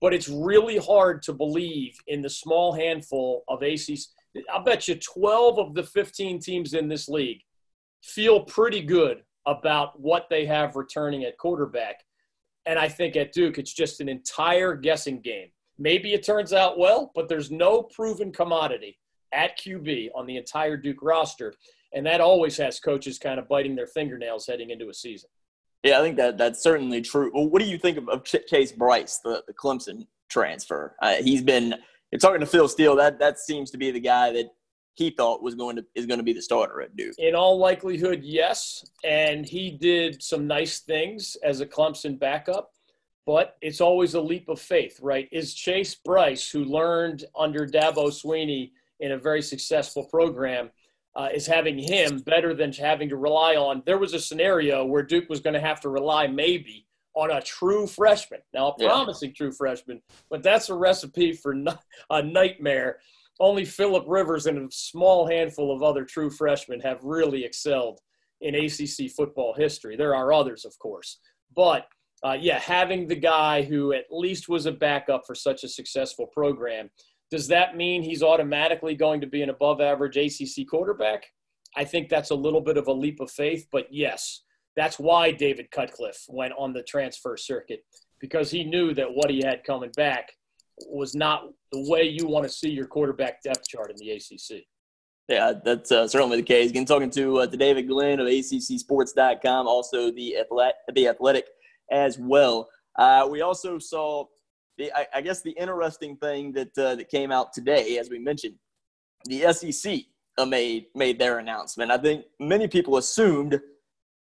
But 0.02 0.12
it's 0.12 0.28
really 0.28 0.76
hard 0.76 1.22
to 1.22 1.32
believe 1.32 1.96
in 2.06 2.20
the 2.20 2.28
small 2.28 2.74
handful 2.74 3.44
of 3.48 3.60
ACs. 3.60 4.08
I'll 4.52 4.64
bet 4.64 4.88
you 4.88 4.96
12 4.96 5.58
of 5.58 5.74
the 5.74 5.82
15 5.82 6.40
teams 6.40 6.74
in 6.74 6.88
this 6.88 7.08
league 7.08 7.40
feel 8.02 8.40
pretty 8.40 8.82
good 8.82 9.22
about 9.46 9.98
what 10.00 10.26
they 10.28 10.46
have 10.46 10.76
returning 10.76 11.24
at 11.24 11.38
quarterback. 11.38 12.02
And 12.66 12.78
I 12.78 12.88
think 12.88 13.16
at 13.16 13.32
Duke, 13.32 13.58
it's 13.58 13.72
just 13.72 14.00
an 14.00 14.08
entire 14.08 14.74
guessing 14.74 15.20
game. 15.20 15.48
Maybe 15.78 16.14
it 16.14 16.24
turns 16.24 16.52
out 16.52 16.78
well, 16.78 17.12
but 17.14 17.28
there's 17.28 17.50
no 17.50 17.82
proven 17.82 18.32
commodity 18.32 18.98
at 19.32 19.58
QB 19.58 20.10
on 20.14 20.26
the 20.26 20.36
entire 20.36 20.76
Duke 20.76 21.02
roster 21.02 21.52
and 21.96 22.04
that 22.06 22.20
always 22.20 22.56
has 22.58 22.78
coaches 22.78 23.18
kind 23.18 23.38
of 23.38 23.48
biting 23.48 23.74
their 23.74 23.86
fingernails 23.86 24.46
heading 24.46 24.70
into 24.70 24.90
a 24.90 24.94
season. 24.94 25.30
Yeah, 25.82 25.98
I 25.98 26.02
think 26.02 26.16
that 26.16 26.36
that's 26.36 26.62
certainly 26.62 27.00
true. 27.00 27.30
Well, 27.34 27.48
what 27.48 27.62
do 27.62 27.68
you 27.68 27.78
think 27.78 27.96
of, 27.96 28.08
of 28.08 28.24
Chase 28.24 28.72
Brice, 28.72 29.18
the, 29.18 29.42
the 29.46 29.54
Clemson 29.54 30.06
transfer? 30.28 30.94
Uh, 31.00 31.14
he's 31.14 31.42
been 31.42 31.74
you're 32.16 32.30
talking 32.30 32.40
to 32.40 32.46
Phil 32.46 32.66
Steele. 32.66 32.96
That 32.96 33.18
that 33.18 33.38
seems 33.38 33.70
to 33.72 33.76
be 33.76 33.90
the 33.90 34.00
guy 34.00 34.32
that 34.32 34.46
he 34.94 35.10
thought 35.10 35.42
was 35.42 35.54
going 35.54 35.76
to 35.76 35.84
is 35.94 36.06
going 36.06 36.18
to 36.18 36.24
be 36.24 36.32
the 36.32 36.40
starter 36.40 36.80
at 36.80 36.96
Duke. 36.96 37.14
In 37.18 37.34
all 37.34 37.58
likelihood, 37.58 38.22
yes, 38.24 38.86
and 39.04 39.44
he 39.44 39.70
did 39.70 40.22
some 40.22 40.46
nice 40.46 40.80
things 40.80 41.36
as 41.44 41.60
a 41.60 41.66
Clemson 41.66 42.18
backup. 42.18 42.70
But 43.26 43.56
it's 43.60 43.82
always 43.82 44.14
a 44.14 44.20
leap 44.20 44.48
of 44.48 44.58
faith, 44.58 44.98
right? 45.02 45.28
Is 45.30 45.52
Chase 45.52 45.94
Brice, 45.96 46.48
who 46.48 46.64
learned 46.64 47.24
under 47.38 47.66
Dabo 47.66 48.06
Swinney 48.06 48.70
in 49.00 49.12
a 49.12 49.18
very 49.18 49.42
successful 49.42 50.04
program, 50.04 50.70
uh, 51.16 51.28
is 51.34 51.46
having 51.46 51.76
him 51.76 52.20
better 52.20 52.54
than 52.54 52.72
having 52.72 53.10
to 53.10 53.16
rely 53.16 53.56
on. 53.56 53.82
There 53.84 53.98
was 53.98 54.14
a 54.14 54.20
scenario 54.20 54.86
where 54.86 55.02
Duke 55.02 55.28
was 55.28 55.40
going 55.40 55.54
to 55.54 55.60
have 55.60 55.80
to 55.80 55.90
rely 55.90 56.28
maybe 56.28 56.85
on 57.16 57.30
a 57.30 57.40
true 57.40 57.86
freshman. 57.86 58.40
Now, 58.54 58.68
a 58.68 58.74
yeah. 58.78 58.88
promising 58.88 59.34
true 59.34 59.50
freshman, 59.50 60.02
but 60.30 60.42
that's 60.42 60.68
a 60.68 60.74
recipe 60.74 61.32
for 61.32 61.56
a 62.10 62.22
nightmare. 62.22 62.98
Only 63.40 63.64
Philip 63.64 64.04
Rivers 64.06 64.46
and 64.46 64.58
a 64.58 64.70
small 64.70 65.26
handful 65.26 65.74
of 65.74 65.82
other 65.82 66.04
true 66.04 66.30
freshmen 66.30 66.80
have 66.80 67.02
really 67.02 67.44
excelled 67.44 68.00
in 68.42 68.54
ACC 68.54 69.10
football 69.10 69.54
history. 69.54 69.96
There 69.96 70.14
are 70.14 70.32
others, 70.32 70.64
of 70.64 70.78
course, 70.78 71.18
But 71.54 71.86
uh, 72.24 72.36
yeah, 72.38 72.58
having 72.58 73.06
the 73.06 73.16
guy 73.16 73.62
who 73.62 73.92
at 73.92 74.04
least 74.10 74.48
was 74.48 74.66
a 74.66 74.72
backup 74.72 75.26
for 75.26 75.34
such 75.34 75.64
a 75.64 75.68
successful 75.68 76.26
program, 76.26 76.90
does 77.30 77.48
that 77.48 77.76
mean 77.76 78.02
he's 78.02 78.22
automatically 78.22 78.94
going 78.94 79.20
to 79.20 79.26
be 79.26 79.42
an 79.42 79.50
above 79.50 79.80
average 79.80 80.16
ACC 80.16 80.66
quarterback? 80.68 81.26
I 81.76 81.84
think 81.84 82.08
that's 82.08 82.30
a 82.30 82.34
little 82.34 82.62
bit 82.62 82.78
of 82.78 82.86
a 82.88 82.92
leap 82.92 83.20
of 83.20 83.30
faith, 83.30 83.66
but 83.70 83.86
yes, 83.90 84.42
that's 84.76 84.98
why 84.98 85.32
David 85.32 85.70
Cutcliffe 85.70 86.24
went 86.28 86.52
on 86.58 86.72
the 86.72 86.82
transfer 86.82 87.36
circuit 87.36 87.84
because 88.20 88.50
he 88.50 88.64
knew 88.64 88.94
that 88.94 89.12
what 89.12 89.30
he 89.30 89.42
had 89.44 89.64
coming 89.64 89.90
back 89.96 90.30
was 90.88 91.14
not 91.14 91.44
the 91.72 91.90
way 91.90 92.04
you 92.04 92.26
want 92.26 92.44
to 92.44 92.50
see 92.50 92.68
your 92.68 92.86
quarterback 92.86 93.42
depth 93.42 93.66
chart 93.68 93.90
in 93.90 93.96
the 93.96 94.10
ACC. 94.10 94.64
Yeah, 95.28 95.54
that's 95.64 95.90
uh, 95.90 96.06
certainly 96.06 96.36
the 96.36 96.42
case. 96.42 96.70
Again, 96.70 96.84
talking 96.84 97.10
to, 97.10 97.40
uh, 97.40 97.46
to 97.46 97.56
David 97.56 97.88
Glenn 97.88 98.20
of 98.20 98.26
ACCSports.com, 98.26 99.66
also 99.66 100.12
the 100.12 100.36
athletic, 100.38 100.76
the 100.94 101.08
athletic 101.08 101.46
as 101.90 102.18
well. 102.18 102.68
Uh, 102.96 103.26
we 103.28 103.40
also 103.40 103.78
saw, 103.78 104.24
the, 104.78 104.92
I, 104.92 105.06
I, 105.16 105.20
guess, 105.22 105.42
the 105.42 105.50
interesting 105.52 106.16
thing 106.18 106.52
that 106.52 106.78
uh, 106.78 106.94
that 106.94 107.08
came 107.08 107.32
out 107.32 107.52
today, 107.52 107.98
as 107.98 108.08
we 108.08 108.18
mentioned, 108.18 108.54
the 109.24 109.52
SEC 109.52 110.00
uh, 110.38 110.44
made 110.44 110.86
made 110.94 111.18
their 111.18 111.38
announcement. 111.38 111.90
I 111.90 111.98
think 111.98 112.24
many 112.38 112.68
people 112.68 112.96
assumed 112.98 113.60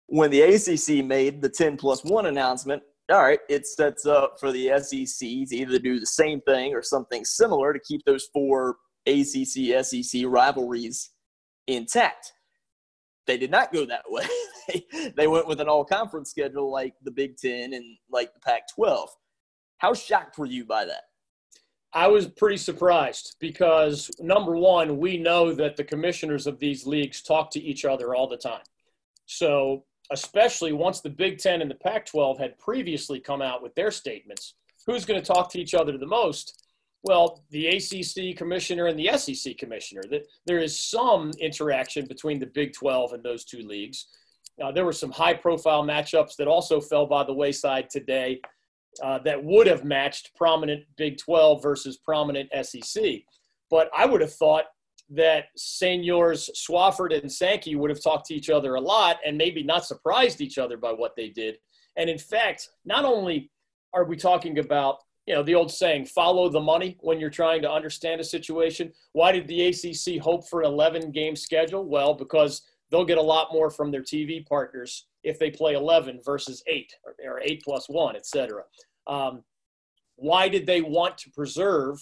when 0.08 0.30
the 0.30 0.40
ACC 0.40 1.04
made 1.04 1.40
the 1.40 1.48
10 1.48 1.76
plus 1.76 2.02
one 2.02 2.26
announcement, 2.26 2.82
all 3.10 3.22
right, 3.22 3.40
it 3.48 3.66
sets 3.66 4.06
up 4.06 4.36
for 4.40 4.52
the 4.52 4.68
SEC 4.78 5.28
to 5.28 5.56
either 5.56 5.78
do 5.78 6.00
the 6.00 6.06
same 6.06 6.40
thing 6.42 6.74
or 6.74 6.82
something 6.82 7.24
similar 7.24 7.72
to 7.72 7.80
keep 7.80 8.04
those 8.04 8.28
four 8.32 8.76
ACC 9.06 9.84
SEC 9.84 10.22
rivalries 10.26 11.10
intact. 11.66 12.32
They 13.26 13.36
did 13.36 13.50
not 13.50 13.72
go 13.72 13.84
that 13.86 14.04
way. 14.10 14.26
they, 15.16 15.26
went 15.26 15.46
with 15.46 15.60
an 15.60 15.68
all 15.68 15.84
conference 15.84 16.30
schedule 16.30 16.70
like 16.70 16.94
the 17.02 17.10
Big 17.10 17.36
Ten 17.36 17.74
and 17.74 17.84
like 18.10 18.32
the 18.34 18.40
Pac 18.40 18.62
12. 18.74 19.10
How 19.78 19.94
shocked 19.94 20.38
were 20.38 20.46
you 20.46 20.64
by 20.64 20.86
that? 20.86 21.02
I 21.94 22.08
was 22.08 22.26
pretty 22.26 22.58
surprised 22.58 23.36
because 23.40 24.10
number 24.20 24.56
one, 24.56 24.98
we 24.98 25.16
know 25.16 25.54
that 25.54 25.76
the 25.76 25.84
commissioners 25.84 26.46
of 26.46 26.58
these 26.58 26.86
leagues 26.86 27.22
talk 27.22 27.50
to 27.52 27.62
each 27.62 27.84
other 27.86 28.14
all 28.14 28.28
the 28.28 28.36
time. 28.36 28.64
So, 29.24 29.84
especially 30.10 30.72
once 30.72 31.00
the 31.00 31.10
Big 31.10 31.38
Ten 31.38 31.60
and 31.62 31.70
the 31.70 31.74
Pac 31.74 32.06
12 32.06 32.38
had 32.38 32.58
previously 32.58 33.20
come 33.20 33.42
out 33.42 33.62
with 33.62 33.74
their 33.74 33.90
statements, 33.90 34.54
who's 34.86 35.04
going 35.04 35.20
to 35.20 35.26
talk 35.26 35.50
to 35.50 35.60
each 35.60 35.74
other 35.74 35.98
the 35.98 36.06
most? 36.06 36.64
Well, 37.02 37.44
the 37.50 37.68
ACC 37.68 38.36
commissioner 38.36 38.86
and 38.86 38.98
the 38.98 39.16
SEC 39.16 39.56
commissioner. 39.56 40.02
That 40.10 40.26
there 40.46 40.58
is 40.58 40.78
some 40.78 41.30
interaction 41.40 42.06
between 42.06 42.38
the 42.38 42.46
Big 42.46 42.72
12 42.72 43.12
and 43.12 43.22
those 43.22 43.44
two 43.44 43.62
leagues. 43.62 44.06
Uh, 44.62 44.72
there 44.72 44.84
were 44.84 44.92
some 44.92 45.12
high-profile 45.12 45.84
matchups 45.84 46.34
that 46.36 46.48
also 46.48 46.80
fell 46.80 47.06
by 47.06 47.22
the 47.22 47.32
wayside 47.32 47.88
today 47.88 48.40
uh, 49.02 49.18
that 49.20 49.42
would 49.42 49.66
have 49.66 49.84
matched 49.84 50.34
prominent 50.34 50.84
Big 50.96 51.18
12 51.18 51.62
versus 51.62 51.98
prominent 51.98 52.50
SEC. 52.62 53.04
But 53.70 53.90
I 53.96 54.06
would 54.06 54.20
have 54.20 54.34
thought 54.34 54.64
that 55.10 55.46
seniors 55.56 56.50
Swofford 56.54 57.18
and 57.18 57.30
Sankey 57.30 57.76
would 57.76 57.90
have 57.90 58.02
talked 58.02 58.26
to 58.26 58.34
each 58.34 58.50
other 58.50 58.74
a 58.74 58.80
lot 58.80 59.18
and 59.24 59.38
maybe 59.38 59.62
not 59.62 59.86
surprised 59.86 60.40
each 60.40 60.58
other 60.58 60.76
by 60.76 60.92
what 60.92 61.16
they 61.16 61.28
did. 61.28 61.58
And 61.96 62.10
in 62.10 62.18
fact, 62.18 62.68
not 62.84 63.04
only 63.04 63.50
are 63.94 64.04
we 64.04 64.16
talking 64.16 64.58
about 64.58 64.98
you 65.26 65.34
know 65.34 65.42
the 65.42 65.54
old 65.54 65.70
saying 65.70 66.06
follow 66.06 66.48
the 66.48 66.60
money 66.60 66.96
when 67.00 67.20
you're 67.20 67.28
trying 67.28 67.60
to 67.60 67.70
understand 67.70 68.18
a 68.20 68.24
situation. 68.24 68.92
Why 69.12 69.30
did 69.32 69.46
the 69.46 69.68
acc 69.68 70.22
hope 70.22 70.48
for 70.48 70.62
an 70.62 70.68
11 70.68 71.12
game 71.12 71.36
schedule? 71.36 71.84
Well 71.84 72.14
because 72.14 72.62
they'll 72.90 73.04
get 73.04 73.18
a 73.18 73.22
lot 73.22 73.52
more 73.52 73.70
from 73.70 73.90
their 73.90 74.02
tv 74.02 74.46
partners 74.46 75.06
if 75.22 75.38
they 75.38 75.50
play 75.50 75.74
11 75.74 76.20
versus 76.24 76.62
8 76.66 76.92
or, 77.04 77.32
or 77.32 77.40
8 77.40 77.62
plus 77.62 77.88
1 77.88 78.16
etc 78.16 78.62
um, 79.06 79.42
why 80.16 80.48
did 80.48 80.66
they 80.66 80.80
want 80.80 81.16
to 81.18 81.30
preserve 81.30 81.98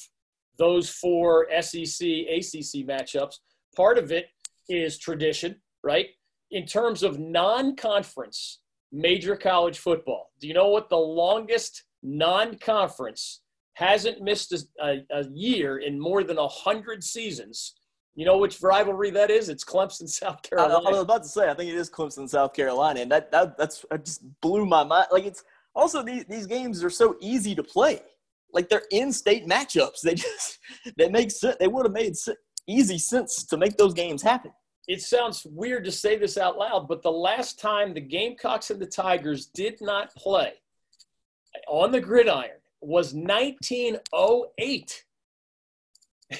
those 0.58 0.88
four 0.88 1.46
sec 1.60 1.80
acc 1.82 2.86
matchups 2.86 3.36
part 3.76 3.98
of 3.98 4.12
it 4.12 4.26
is 4.68 4.98
tradition 4.98 5.56
right 5.82 6.08
in 6.50 6.66
terms 6.66 7.02
of 7.02 7.18
non-conference 7.18 8.60
major 8.92 9.36
college 9.36 9.78
football 9.78 10.30
do 10.40 10.46
you 10.46 10.54
know 10.54 10.68
what 10.68 10.88
the 10.88 10.96
longest 10.96 11.84
non-conference 12.02 13.40
hasn't 13.76 14.22
missed 14.22 14.54
a, 14.54 14.58
a, 14.82 15.04
a 15.20 15.28
year 15.34 15.78
in 15.78 16.00
more 16.00 16.24
than 16.24 16.38
a 16.38 16.48
hundred 16.48 17.04
seasons. 17.04 17.74
You 18.14 18.24
know 18.24 18.38
which 18.38 18.62
rivalry 18.62 19.10
that 19.10 19.30
is? 19.30 19.50
It's 19.50 19.64
Clemson, 19.64 20.08
South 20.08 20.40
Carolina. 20.40 20.76
I, 20.76 20.88
I, 20.88 20.90
was 20.92 21.00
about 21.02 21.22
to 21.24 21.28
say, 21.28 21.50
I 21.50 21.54
think 21.54 21.70
it 21.70 21.76
is 21.76 21.90
Clemson, 21.90 22.26
South 22.26 22.54
Carolina, 22.54 23.00
and 23.00 23.12
that, 23.12 23.30
that 23.30 23.58
that's 23.58 23.84
just 24.02 24.22
blew 24.40 24.64
my 24.64 24.82
mind. 24.82 25.08
Like 25.12 25.26
it's 25.26 25.44
also 25.74 26.02
these 26.02 26.24
these 26.24 26.46
games 26.46 26.82
are 26.82 26.90
so 26.90 27.16
easy 27.20 27.54
to 27.54 27.62
play. 27.62 28.00
Like 28.56 28.68
they're 28.70 28.86
in-state 28.90 29.46
matchups. 29.46 30.00
They 30.02 30.14
just 30.14 30.58
they 30.96 31.10
make 31.10 31.30
sense. 31.30 31.56
They 31.60 31.68
would 31.68 31.84
have 31.84 31.92
made 31.92 32.16
easy 32.66 32.98
sense 32.98 33.44
to 33.44 33.58
make 33.58 33.76
those 33.76 33.92
games 33.92 34.22
happen. 34.22 34.50
It 34.88 35.02
sounds 35.02 35.44
weird 35.44 35.84
to 35.84 35.92
say 35.92 36.16
this 36.16 36.38
out 36.38 36.56
loud, 36.56 36.88
but 36.88 37.02
the 37.02 37.12
last 37.12 37.60
time 37.60 37.92
the 37.92 38.00
Gamecocks 38.00 38.70
and 38.70 38.80
the 38.80 38.86
Tigers 38.86 39.46
did 39.46 39.78
not 39.82 40.14
play 40.14 40.54
on 41.68 41.90
the 41.90 42.00
gridiron 42.00 42.56
was 42.80 43.12
1908. 43.12 45.04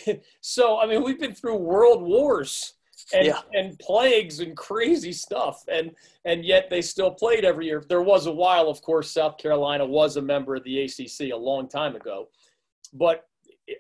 so, 0.41 0.79
I 0.79 0.87
mean, 0.87 1.05
we've 1.05 1.21
been 1.21 1.35
through 1.35 1.57
world 1.57 2.03
wars 2.03 2.73
and, 3.13 3.27
yeah. 3.27 3.41
and 3.53 3.79
plagues 3.79 4.41
and 4.41 4.57
crazy 4.57 5.13
stuff. 5.13 5.65
And, 5.69 5.93
and 6.25 6.45
yet 6.45 6.71
they 6.71 6.83
still 6.83 7.11
played 7.11 7.45
every 7.45 7.67
year. 7.67 7.85
There 7.89 8.03
was 8.03 8.27
a 8.27 8.33
while, 8.33 8.69
of 8.69 8.83
course, 8.83 9.11
South 9.11 9.39
Carolina 9.39 9.87
was 9.87 10.17
a 10.17 10.23
member 10.23 10.57
of 10.57 10.65
the 10.65 10.83
ACC 10.83 11.33
a 11.33 11.37
long 11.37 11.69
time 11.69 11.97
ago. 11.97 12.29
But 12.93 13.25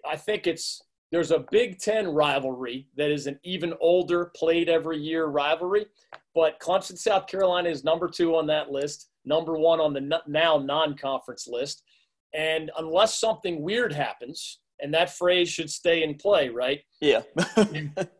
I 0.08 0.16
think 0.16 0.46
it's, 0.46 0.82
there's 1.12 1.30
a 1.30 1.44
Big 1.50 1.78
Ten 1.78 2.08
rivalry 2.08 2.88
that 2.96 3.10
is 3.10 3.26
an 3.26 3.38
even 3.44 3.74
older, 3.80 4.32
played 4.36 4.68
every 4.68 4.98
year 4.98 5.26
rivalry. 5.26 5.86
But 6.34 6.60
Clemson, 6.60 6.98
South 6.98 7.26
Carolina 7.26 7.68
is 7.68 7.84
number 7.84 8.08
two 8.08 8.36
on 8.36 8.46
that 8.48 8.70
list 8.70 9.08
number 9.26 9.58
one 9.58 9.80
on 9.80 9.92
the 9.92 10.20
now 10.26 10.56
non 10.56 10.96
conference 10.96 11.46
list. 11.46 11.82
And 12.32 12.70
unless 12.78 13.18
something 13.18 13.62
weird 13.62 13.92
happens, 13.92 14.60
and 14.80 14.92
that 14.94 15.16
phrase 15.16 15.48
should 15.48 15.70
stay 15.70 16.02
in 16.02 16.14
play, 16.14 16.48
right? 16.48 16.80
Yeah. 17.00 17.22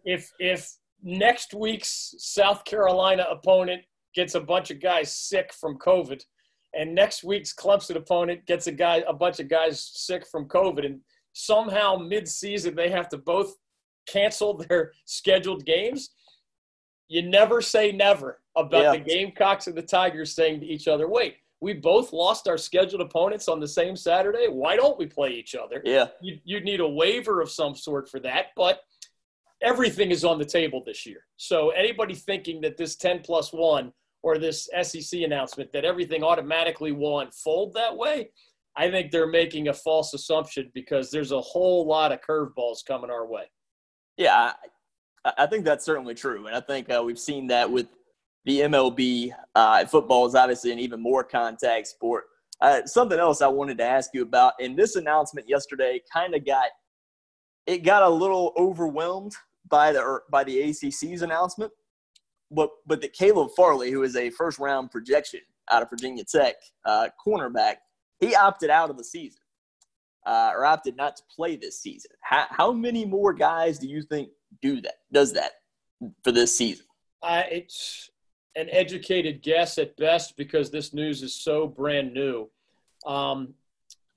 if 0.04 0.30
if 0.38 0.72
next 1.06 1.54
week's 1.54 2.14
South 2.18 2.64
Carolina 2.64 3.26
opponent 3.30 3.82
gets 4.14 4.34
a 4.34 4.40
bunch 4.40 4.70
of 4.70 4.80
guys 4.80 5.16
sick 5.16 5.52
from 5.54 5.78
COVID, 5.78 6.20
and 6.74 6.94
next 6.94 7.22
week's 7.22 7.54
Clemson 7.54 7.94
opponent 7.96 8.44
gets 8.46 8.66
a 8.66 8.72
guy 8.72 9.04
a 9.06 9.14
bunch 9.14 9.38
of 9.38 9.48
guys 9.48 9.80
sick 9.94 10.26
from 10.26 10.48
COVID, 10.48 10.84
and 10.84 11.00
somehow 11.32 11.96
mid-season 11.96 12.74
they 12.74 12.90
have 12.90 13.08
to 13.10 13.18
both 13.18 13.54
cancel 14.08 14.54
their 14.68 14.92
scheduled 15.04 15.64
games, 15.64 16.10
you 17.08 17.22
never 17.22 17.60
say 17.60 17.92
never 17.92 18.40
about 18.56 18.82
yeah. 18.82 18.92
the 18.92 18.98
Gamecocks 18.98 19.68
and 19.68 19.76
the 19.76 19.82
Tigers 19.82 20.34
saying 20.34 20.60
to 20.60 20.66
each 20.66 20.88
other, 20.88 21.08
wait, 21.08 21.36
we 21.60 21.72
both 21.72 22.12
lost 22.12 22.48
our 22.48 22.58
scheduled 22.58 23.00
opponents 23.00 23.48
on 23.48 23.60
the 23.60 23.68
same 23.68 23.96
Saturday. 23.96 24.46
Why 24.48 24.76
don't 24.76 24.98
we 24.98 25.06
play 25.06 25.30
each 25.30 25.54
other? 25.54 25.80
Yeah. 25.84 26.08
You, 26.20 26.38
you'd 26.44 26.64
need 26.64 26.80
a 26.80 26.88
waiver 26.88 27.40
of 27.40 27.50
some 27.50 27.74
sort 27.76 28.08
for 28.08 28.18
that, 28.20 28.46
but 28.56 28.80
everything 29.62 30.10
is 30.10 30.24
on 30.24 30.38
the 30.38 30.44
table 30.44 30.82
this 30.84 31.06
year. 31.06 31.20
So 31.36 31.70
anybody 31.70 32.14
thinking 32.14 32.60
that 32.62 32.76
this 32.76 32.96
10 32.96 33.20
plus 33.20 33.52
one 33.52 33.92
or 34.22 34.38
this 34.38 34.68
SEC 34.82 35.20
announcement 35.20 35.72
that 35.72 35.84
everything 35.84 36.22
automatically 36.22 36.92
will 36.92 37.20
unfold 37.20 37.74
that 37.74 37.96
way, 37.96 38.30
I 38.76 38.90
think 38.90 39.10
they're 39.10 39.26
making 39.26 39.68
a 39.68 39.72
false 39.74 40.12
assumption 40.12 40.70
because 40.74 41.10
there's 41.10 41.32
a 41.32 41.40
whole 41.40 41.86
lot 41.86 42.12
of 42.12 42.20
curveballs 42.20 42.84
coming 42.86 43.10
our 43.10 43.26
way. 43.26 43.44
Yeah, 44.18 44.52
I 45.38 45.46
think 45.46 45.64
that's 45.64 45.84
certainly 45.84 46.14
true, 46.14 46.46
and 46.46 46.54
I 46.54 46.60
think 46.60 46.90
uh, 46.90 47.02
we've 47.04 47.18
seen 47.18 47.46
that 47.48 47.70
with 47.70 47.86
the 48.44 48.60
MLB. 48.60 49.32
Uh, 49.54 49.84
football 49.86 50.26
is 50.26 50.34
obviously 50.34 50.72
an 50.72 50.78
even 50.78 51.02
more 51.02 51.24
contact 51.24 51.88
sport. 51.88 52.24
Uh, 52.60 52.84
something 52.86 53.18
else 53.18 53.42
I 53.42 53.48
wanted 53.48 53.78
to 53.78 53.84
ask 53.84 54.10
you 54.14 54.22
about, 54.22 54.54
and 54.60 54.78
this 54.78 54.96
announcement 54.96 55.48
yesterday 55.48 56.00
kind 56.12 56.34
of 56.34 56.46
got 56.46 56.68
it 57.66 57.78
got 57.78 58.02
a 58.02 58.08
little 58.08 58.52
overwhelmed 58.56 59.34
by 59.68 59.92
the 59.92 60.20
by 60.30 60.44
the 60.44 60.70
ACC's 60.70 61.22
announcement, 61.22 61.72
but 62.50 62.70
but 62.86 63.00
that 63.02 63.12
Caleb 63.12 63.50
Farley, 63.56 63.90
who 63.90 64.02
is 64.02 64.16
a 64.16 64.30
first 64.30 64.58
round 64.58 64.90
projection 64.90 65.40
out 65.70 65.82
of 65.82 65.90
Virginia 65.90 66.24
Tech 66.24 66.54
uh, 66.84 67.08
cornerback, 67.24 67.76
he 68.20 68.34
opted 68.34 68.70
out 68.70 68.90
of 68.90 68.96
the 68.96 69.04
season. 69.04 69.40
Uh, 70.24 70.50
or 70.56 70.64
opted 70.64 70.96
not 70.96 71.14
to 71.14 71.22
play 71.30 71.54
this 71.54 71.80
season. 71.80 72.10
How, 72.20 72.46
how 72.50 72.72
many 72.72 73.04
more 73.04 73.32
guys 73.32 73.78
do 73.78 73.86
you 73.86 74.02
think 74.02 74.30
do 74.60 74.80
that, 74.80 74.94
does 75.12 75.32
that 75.34 75.52
for 76.24 76.32
this 76.32 76.58
season? 76.58 76.84
Uh, 77.22 77.44
it's 77.48 78.10
an 78.56 78.68
educated 78.72 79.40
guess 79.42 79.78
at 79.78 79.96
best 79.96 80.36
because 80.36 80.68
this 80.70 80.92
news 80.92 81.22
is 81.22 81.34
so 81.34 81.68
brand 81.68 82.12
new. 82.12 82.50
Um, 83.06 83.54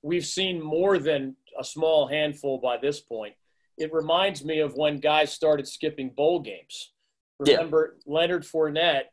we've 0.02 0.26
seen 0.26 0.62
more 0.62 0.98
than 0.98 1.36
a 1.60 1.64
small 1.64 2.08
handful 2.08 2.60
by 2.60 2.78
this 2.78 3.00
point. 3.00 3.34
It 3.78 3.94
reminds 3.94 4.44
me 4.44 4.60
of 4.60 4.76
when 4.76 4.98
guys 4.98 5.32
started 5.32 5.68
skipping 5.68 6.10
bowl 6.10 6.42
games. 6.42 6.92
Remember, 7.40 7.96
yeah. 8.06 8.14
Leonard 8.14 8.44
Fournette 8.44 9.06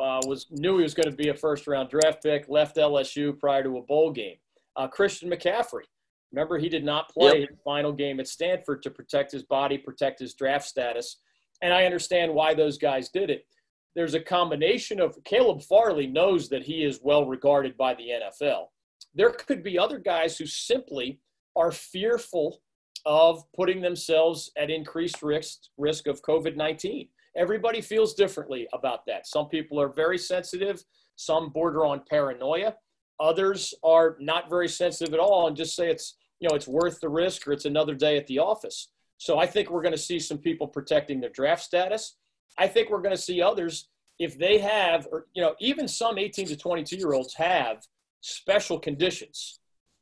uh, 0.00 0.20
was 0.26 0.46
knew 0.50 0.76
he 0.76 0.82
was 0.82 0.94
going 0.94 1.10
to 1.10 1.16
be 1.16 1.28
a 1.28 1.34
first 1.34 1.66
round 1.66 1.88
draft 1.88 2.22
pick, 2.22 2.46
left 2.48 2.76
LSU 2.76 3.38
prior 3.38 3.62
to 3.62 3.78
a 3.78 3.82
bowl 3.82 4.10
game. 4.12 4.36
Uh, 4.76 4.88
Christian 4.88 5.30
McCaffrey, 5.30 5.84
remember 6.32 6.58
he 6.58 6.68
did 6.68 6.84
not 6.84 7.08
play 7.08 7.40
yep. 7.40 7.50
his 7.50 7.58
final 7.64 7.92
game 7.92 8.20
at 8.20 8.28
Stanford 8.28 8.82
to 8.82 8.90
protect 8.90 9.32
his 9.32 9.44
body, 9.44 9.78
protect 9.78 10.18
his 10.18 10.34
draft 10.34 10.66
status, 10.66 11.18
and 11.62 11.72
I 11.72 11.84
understand 11.84 12.34
why 12.34 12.54
those 12.54 12.76
guys 12.76 13.08
did 13.08 13.30
it. 13.30 13.46
There's 13.94 14.14
a 14.14 14.20
combination 14.20 15.00
of 15.00 15.16
Caleb 15.24 15.62
Farley 15.62 16.08
knows 16.08 16.48
that 16.48 16.64
he 16.64 16.82
is 16.82 17.00
well 17.02 17.26
regarded 17.26 17.76
by 17.76 17.94
the 17.94 18.08
NFL. 18.08 18.66
There 19.14 19.30
could 19.30 19.62
be 19.62 19.78
other 19.78 19.98
guys 19.98 20.36
who 20.36 20.46
simply 20.46 21.20
are 21.56 21.72
fearful 21.72 22.60
of 23.06 23.44
putting 23.54 23.80
themselves 23.80 24.50
at 24.56 24.70
increased 24.70 25.22
risk 25.22 25.58
risk 25.76 26.06
of 26.06 26.22
COVID 26.22 26.56
19 26.56 27.08
everybody 27.36 27.80
feels 27.80 28.14
differently 28.14 28.66
about 28.72 29.06
that. 29.06 29.26
Some 29.26 29.48
people 29.48 29.80
are 29.80 29.88
very 29.88 30.18
sensitive, 30.18 30.82
some 31.16 31.50
border 31.50 31.84
on 31.84 32.02
paranoia. 32.08 32.74
Others 33.20 33.74
are 33.82 34.16
not 34.20 34.48
very 34.48 34.68
sensitive 34.68 35.14
at 35.14 35.20
all 35.20 35.46
and 35.46 35.56
just 35.56 35.76
say 35.76 35.90
it's, 35.90 36.16
you 36.40 36.48
know, 36.48 36.54
it's 36.54 36.68
worth 36.68 37.00
the 37.00 37.08
risk 37.08 37.46
or 37.46 37.52
it's 37.52 37.64
another 37.64 37.94
day 37.94 38.16
at 38.16 38.26
the 38.26 38.38
office. 38.38 38.88
So 39.18 39.38
I 39.38 39.46
think 39.46 39.70
we're 39.70 39.82
going 39.82 39.94
to 39.94 39.98
see 39.98 40.18
some 40.18 40.38
people 40.38 40.66
protecting 40.66 41.20
their 41.20 41.30
draft 41.30 41.62
status. 41.62 42.16
I 42.58 42.66
think 42.66 42.90
we're 42.90 43.02
going 43.02 43.14
to 43.14 43.20
see 43.20 43.40
others 43.40 43.88
if 44.18 44.38
they 44.38 44.58
have, 44.58 45.08
or, 45.10 45.26
you 45.34 45.42
know, 45.42 45.54
even 45.60 45.88
some 45.88 46.18
18 46.18 46.46
to 46.48 46.56
22 46.56 46.96
year 46.96 47.12
olds 47.12 47.34
have 47.34 47.84
special 48.20 48.78
conditions, 48.78 49.60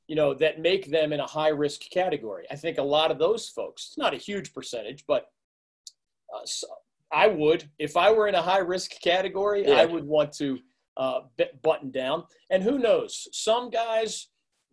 you 0.09 0.17
know, 0.17 0.35
that 0.35 0.61
make 0.61 0.91
them 0.91 1.13
in 1.13 1.21
a 1.21 1.27
high 1.27 1.49
risk 1.49 1.83
category. 1.91 2.47
I 2.51 2.57
think 2.57 2.79
a 2.79 2.83
lot 2.83 3.11
of 3.11 3.19
those 3.19 3.49
folks, 3.49 3.89
it's 3.89 3.99
not 3.99 4.15
a 4.15 4.19
huge 4.19 4.53
percentage, 4.53 5.05
but 5.07 5.31
uh, 6.35 6.45
I 7.13 7.29
would, 7.29 7.69
if 7.79 7.97
I 7.97 8.11
were 8.11 8.29
in 8.29 8.35
a 8.35 8.43
high 8.43 8.59
risk 8.59 8.93
category, 9.03 9.67
yeah. 9.67 9.75
I 9.75 9.85
would 9.87 10.05
want 10.05 10.33
to 10.35 10.59
uh, 10.97 11.21
button 11.63 11.91
down. 11.91 12.25
And 12.51 12.63
who 12.63 12.79
knows? 12.79 13.29
Some 13.33 13.71
guys 13.71 14.29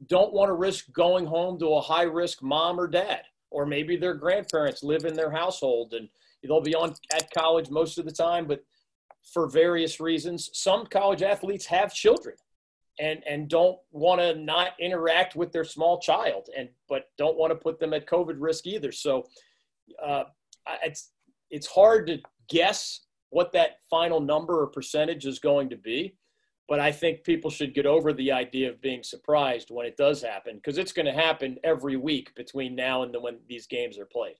don't 0.08 0.34
want 0.34 0.50
to 0.50 0.54
risk 0.54 0.92
going 0.94 1.26
home 1.26 1.60
to 1.60 1.74
a 1.74 1.82
high 1.82 2.04
risk 2.04 2.42
mom 2.42 2.80
or 2.80 2.88
dad, 2.88 3.22
or 3.52 3.66
maybe 3.66 3.98
their 3.98 4.14
grandparents 4.14 4.84
live 4.84 5.06
in 5.06 5.14
their 5.14 5.32
household 5.32 5.94
and 5.94 6.10
they'll 6.44 6.62
be 6.62 6.76
on 6.76 6.96
at 7.14 7.32
college 7.32 7.70
most 7.70 7.98
of 7.98 8.06
the 8.06 8.12
time, 8.12 8.48
but 8.48 8.64
for 9.34 9.48
various 9.48 10.00
reasons, 10.00 10.50
some 10.54 10.86
college 10.86 11.22
athletes 11.22 11.66
have 11.66 11.94
children 11.94 12.36
and 13.00 13.24
and 13.28 13.48
don't 13.48 13.78
want 13.92 14.20
to 14.20 14.36
not 14.36 14.72
interact 14.80 15.36
with 15.36 15.52
their 15.52 15.64
small 15.64 16.00
child 16.00 16.50
and 16.58 16.70
but 16.88 17.06
don't 17.18 17.38
want 17.38 17.52
to 17.52 17.56
put 17.56 17.80
them 17.80 17.94
at 17.94 18.08
covid 18.08 18.36
risk 18.40 18.68
either 18.68 18.92
so 18.92 19.24
uh, 20.04 20.24
it's 20.84 21.12
it's 21.50 21.68
hard 21.68 22.08
to 22.08 22.20
guess 22.50 23.02
what 23.30 23.52
that 23.54 23.78
final 23.90 24.20
number 24.20 24.62
or 24.62 24.68
percentage 24.68 25.26
is 25.26 25.40
going 25.40 25.70
to 25.70 25.78
be. 25.78 26.16
But 26.68 26.80
I 26.80 26.92
think 26.92 27.24
people 27.24 27.50
should 27.50 27.74
get 27.74 27.88
over 27.88 28.14
the 28.14 28.32
idea 28.32 28.70
of 28.70 28.82
being 28.82 29.02
surprised 29.02 29.70
when 29.72 29.88
it 29.88 29.98
does 29.98 30.22
happen 30.22 30.56
because 30.56 30.78
it's 30.78 30.92
going 30.92 31.08
to 31.08 31.12
happen 31.12 31.58
every 31.64 31.98
week 31.98 32.34
between 32.36 32.76
now 32.76 33.02
and 33.02 33.12
the, 33.12 33.20
when 33.20 33.40
these 33.48 33.66
games 33.66 33.98
are 33.98 34.06
played. 34.06 34.36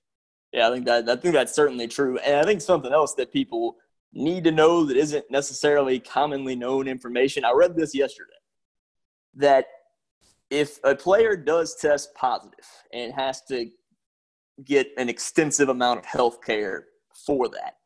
Yeah, 0.52 0.68
I 0.68 0.72
think 0.72 0.84
that 0.86 1.08
I 1.08 1.16
think 1.16 1.34
that's 1.34 1.54
certainly 1.54 1.86
true, 1.86 2.18
and 2.18 2.36
I 2.36 2.42
think 2.42 2.60
something 2.60 2.92
else 2.92 3.14
that 3.14 3.32
people 3.32 3.76
need 4.12 4.42
to 4.44 4.50
know 4.50 4.84
that 4.84 4.96
isn't 4.96 5.30
necessarily 5.30 6.00
commonly 6.00 6.56
known 6.56 6.88
information. 6.88 7.44
I 7.44 7.52
read 7.52 7.76
this 7.76 7.94
yesterday 7.94 8.39
that 9.34 9.66
if 10.50 10.78
a 10.84 10.94
player 10.94 11.36
does 11.36 11.76
test 11.76 12.14
positive 12.14 12.66
and 12.92 13.12
has 13.12 13.42
to 13.42 13.70
get 14.64 14.88
an 14.96 15.08
extensive 15.08 15.68
amount 15.68 16.00
of 16.00 16.04
health 16.04 16.42
care 16.44 16.86
for 17.14 17.48
that. 17.48 17.76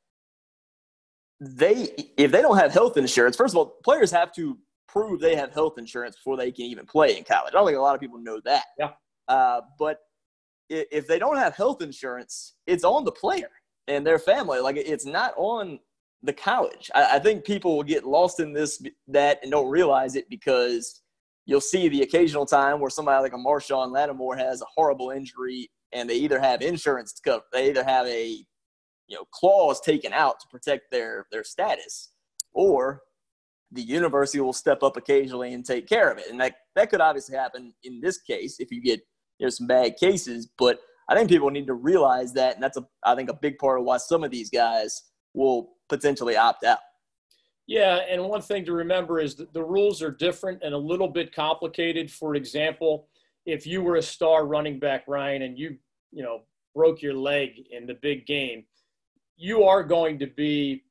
They, 1.41 1.89
if 2.17 2.31
they 2.31 2.41
don't 2.41 2.57
have 2.57 2.73
health 2.73 2.97
insurance, 2.97 3.37
first 3.37 3.55
of 3.55 3.59
all, 3.59 3.77
players 3.85 4.11
have 4.11 4.33
to 4.33 4.59
prove 4.89 5.21
they 5.21 5.37
have 5.37 5.53
health 5.53 5.75
insurance 5.79 6.17
before 6.17 6.37
they 6.37 6.53
can 6.53 6.65
even 6.67 6.87
play 6.87 7.17
in 7.17 7.25
college. 7.25 7.53
I 7.53 7.59
don't 7.59 7.67
think 7.67 7.79
a 7.79 7.83
lot 7.83 7.95
of 7.95 8.01
people 8.01 8.19
know 8.19 8.41
that. 8.45 8.65
Yeah. 8.79 8.91
Uh, 9.29 9.61
but 9.79 9.99
if 10.71 11.07
they 11.07 11.19
don't 11.19 11.37
have 11.37 11.55
health 11.55 11.83
insurance, 11.83 12.55
it's 12.67 12.85
on 12.85 13.05
the 13.05 13.13
player 13.13 13.51
and 13.89 14.07
their 14.07 14.19
family. 14.19 14.61
Like 14.61 14.77
it's 14.77 15.05
not 15.05 15.35
on 15.37 15.79
the 16.23 16.33
college. 16.33 16.91
I, 16.95 17.17
I 17.17 17.19
think 17.19 17.45
people 17.45 17.77
will 17.77 17.85
get 17.85 18.05
lost 18.05 18.41
in 18.41 18.53
this 18.53 18.83
that 19.09 19.41
and 19.43 19.51
don't 19.51 19.69
realize 19.69 20.17
it 20.17 20.29
because 20.31 21.03
you'll 21.47 21.61
see 21.61 21.89
the 21.89 22.03
occasional 22.03 22.47
time 22.47 22.81
where 22.81 22.91
somebody 22.91 23.23
like 23.23 23.33
a 23.33 23.39
Marcus 23.39 23.71
Lattimore 23.71 24.37
has 24.37 24.63
a 24.63 24.67
horrible 24.75 25.11
injury 25.11 25.71
and 25.93 26.09
they 26.09 26.17
either 26.17 26.41
have 26.41 26.63
insurance 26.63 27.13
to 27.13 27.23
cover, 27.23 27.45
they 27.53 27.69
either 27.69 27.85
have 27.85 28.07
a 28.07 28.45
you 29.07 29.17
know 29.17 29.25
clause 29.33 29.81
taken 29.81 30.13
out 30.13 30.41
to 30.41 30.47
protect 30.51 30.91
their 30.91 31.27
their 31.31 31.45
status, 31.45 32.11
or 32.53 33.03
the 33.73 33.83
university 33.83 34.41
will 34.41 34.53
step 34.53 34.83
up 34.83 34.97
occasionally 34.97 35.53
and 35.53 35.65
take 35.65 35.89
care 35.89 36.11
of 36.11 36.19
it. 36.19 36.27
And 36.31 36.41
that 36.41 36.57
that 36.75 36.91
could 36.91 37.01
obviously 37.01 37.37
happen 37.37 37.73
in 37.85 38.01
this 38.01 38.19
case 38.19 38.57
if 38.59 38.71
you 38.71 38.81
get 38.83 39.01
you 39.39 39.47
know 39.47 39.51
some 39.51 39.67
bad 39.67 39.97
cases. 39.97 40.49
But 40.59 40.79
I 41.09 41.15
think 41.15 41.29
people 41.29 41.51
need 41.51 41.67
to 41.67 41.75
realize 41.75 42.33
that, 42.35 42.55
and 42.55 42.63
that's 42.63 42.77
a 42.77 42.87
I 43.05 43.15
think 43.15 43.31
a 43.31 43.35
big 43.35 43.59
part 43.59 43.79
of 43.79 43.85
why 43.85 43.99
some 43.99 44.25
of 44.25 44.31
these 44.31 44.51
guys 44.51 45.03
will 45.35 45.71
potentially 45.89 46.37
opt 46.37 46.65
out. 46.65 46.79
Yeah, 47.67 48.01
and 48.09 48.23
one 48.25 48.43
thing 48.43 48.65
to 48.67 48.73
remember 48.73 49.21
is 49.21 49.37
that 49.37 49.55
the 49.55 49.65
rules 49.65 50.03
are 50.03 50.11
different 50.11 50.63
and 50.63 50.75
a 50.75 50.79
little 50.79 51.09
bit 51.09 51.35
complicated. 51.35 52.11
For 52.11 52.35
example, 52.35 53.09
if 53.47 53.67
you 53.67 53.83
were 53.83 53.97
a 53.97 54.03
star 54.03 54.47
running 54.47 54.79
back, 54.79 55.05
Ryan, 55.09 55.43
and 55.43 55.59
you 55.59 55.79
you 56.13 56.23
know 56.23 56.43
broke 56.75 57.01
your 57.01 57.15
leg 57.15 57.67
in 57.71 57.87
the 57.87 57.95
big 57.95 58.27
game, 58.27 58.65
you 59.37 59.65
are 59.65 59.83
going 59.83 60.19
to 60.19 60.27
be 60.27 60.85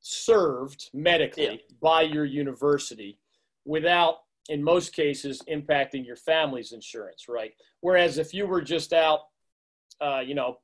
served 0.00 0.90
medically 0.94 1.44
yeah. 1.44 1.76
by 1.82 2.02
your 2.02 2.24
university 2.24 3.18
without 3.64 4.16
in 4.48 4.62
most 4.62 4.94
cases 4.94 5.42
impacting 5.50 6.04
your 6.06 6.16
family's 6.16 6.72
insurance 6.72 7.26
right 7.28 7.52
whereas 7.82 8.16
if 8.16 8.32
you 8.32 8.46
were 8.46 8.62
just 8.62 8.94
out 8.94 9.20
uh, 10.00 10.20
you 10.24 10.34
know 10.34 10.56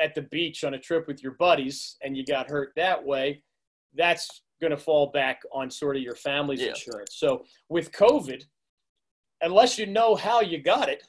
at 0.00 0.14
the 0.14 0.22
beach 0.22 0.64
on 0.64 0.74
a 0.74 0.78
trip 0.78 1.06
with 1.06 1.22
your 1.22 1.32
buddies 1.32 1.96
and 2.02 2.16
you 2.16 2.24
got 2.24 2.50
hurt 2.50 2.72
that 2.74 3.02
way 3.04 3.40
that's 3.94 4.42
going 4.60 4.70
to 4.70 4.76
fall 4.76 5.06
back 5.06 5.42
on 5.52 5.70
sort 5.70 5.96
of 5.96 6.02
your 6.02 6.14
family's 6.14 6.60
yeah. 6.60 6.68
insurance. 6.68 7.16
So 7.16 7.44
with 7.68 7.92
covid 7.92 8.44
unless 9.42 9.78
you 9.78 9.86
know 9.86 10.14
how 10.14 10.40
you 10.40 10.58
got 10.58 10.88
it 10.88 11.02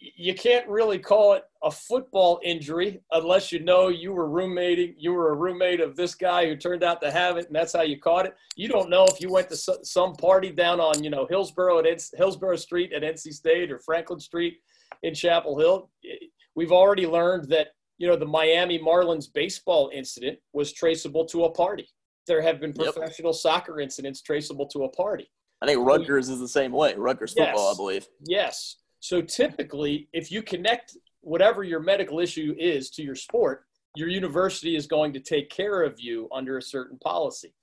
you 0.00 0.34
can't 0.34 0.68
really 0.68 0.98
call 0.98 1.32
it 1.32 1.42
a 1.64 1.70
football 1.70 2.40
injury 2.44 3.00
unless 3.10 3.50
you 3.50 3.58
know 3.58 3.88
you 3.88 4.12
were 4.12 4.28
roommating 4.28 4.94
you 4.96 5.12
were 5.12 5.32
a 5.32 5.34
roommate 5.34 5.80
of 5.80 5.96
this 5.96 6.14
guy 6.14 6.46
who 6.46 6.56
turned 6.56 6.84
out 6.84 7.00
to 7.00 7.10
have 7.10 7.36
it 7.36 7.46
and 7.46 7.56
that's 7.56 7.72
how 7.72 7.82
you 7.82 7.98
caught 7.98 8.26
it. 8.26 8.34
You 8.56 8.68
don't 8.68 8.90
know 8.90 9.04
if 9.06 9.20
you 9.20 9.30
went 9.30 9.48
to 9.48 9.56
some 9.56 10.14
party 10.14 10.50
down 10.50 10.78
on 10.78 11.02
you 11.02 11.10
know 11.10 11.26
hillsborough 11.28 11.80
at 11.80 12.02
hillsborough 12.16 12.56
street 12.56 12.92
at 12.92 13.02
nc 13.02 13.32
state 13.32 13.72
or 13.72 13.80
franklin 13.80 14.20
street 14.20 14.58
in 15.02 15.14
chapel 15.14 15.58
hill. 15.58 15.90
We've 16.54 16.72
already 16.72 17.06
learned 17.06 17.48
that 17.48 17.68
you 17.98 18.06
know 18.06 18.16
the 18.16 18.26
miami 18.26 18.78
marlins 18.78 19.26
baseball 19.32 19.90
incident 19.92 20.38
was 20.52 20.72
traceable 20.72 21.24
to 21.26 21.44
a 21.44 21.50
party 21.50 21.88
there 22.28 22.40
have 22.40 22.60
been 22.60 22.72
professional 22.72 23.32
yep. 23.32 23.40
soccer 23.40 23.80
incidents 23.80 24.22
traceable 24.22 24.66
to 24.66 24.84
a 24.84 24.88
party 24.90 25.28
i 25.62 25.66
think 25.66 25.84
rutgers 25.84 26.28
is 26.28 26.38
the 26.38 26.46
same 26.46 26.70
way 26.70 26.94
rutgers 26.94 27.34
football 27.34 27.72
i 27.72 27.76
believe 27.76 28.06
yes 28.24 28.76
so 29.00 29.22
typically, 29.22 30.08
if 30.12 30.32
you 30.32 30.42
connect 30.42 30.96
whatever 31.20 31.62
your 31.62 31.80
medical 31.80 32.20
issue 32.20 32.54
is 32.58 32.90
to 32.90 33.02
your 33.02 33.14
sport, 33.14 33.64
your 33.96 34.08
university 34.08 34.76
is 34.76 34.86
going 34.86 35.12
to 35.12 35.20
take 35.20 35.50
care 35.50 35.82
of 35.82 36.00
you 36.00 36.28
under 36.32 36.58
a 36.58 36.62
certain 36.62 36.98
policy. 36.98 37.54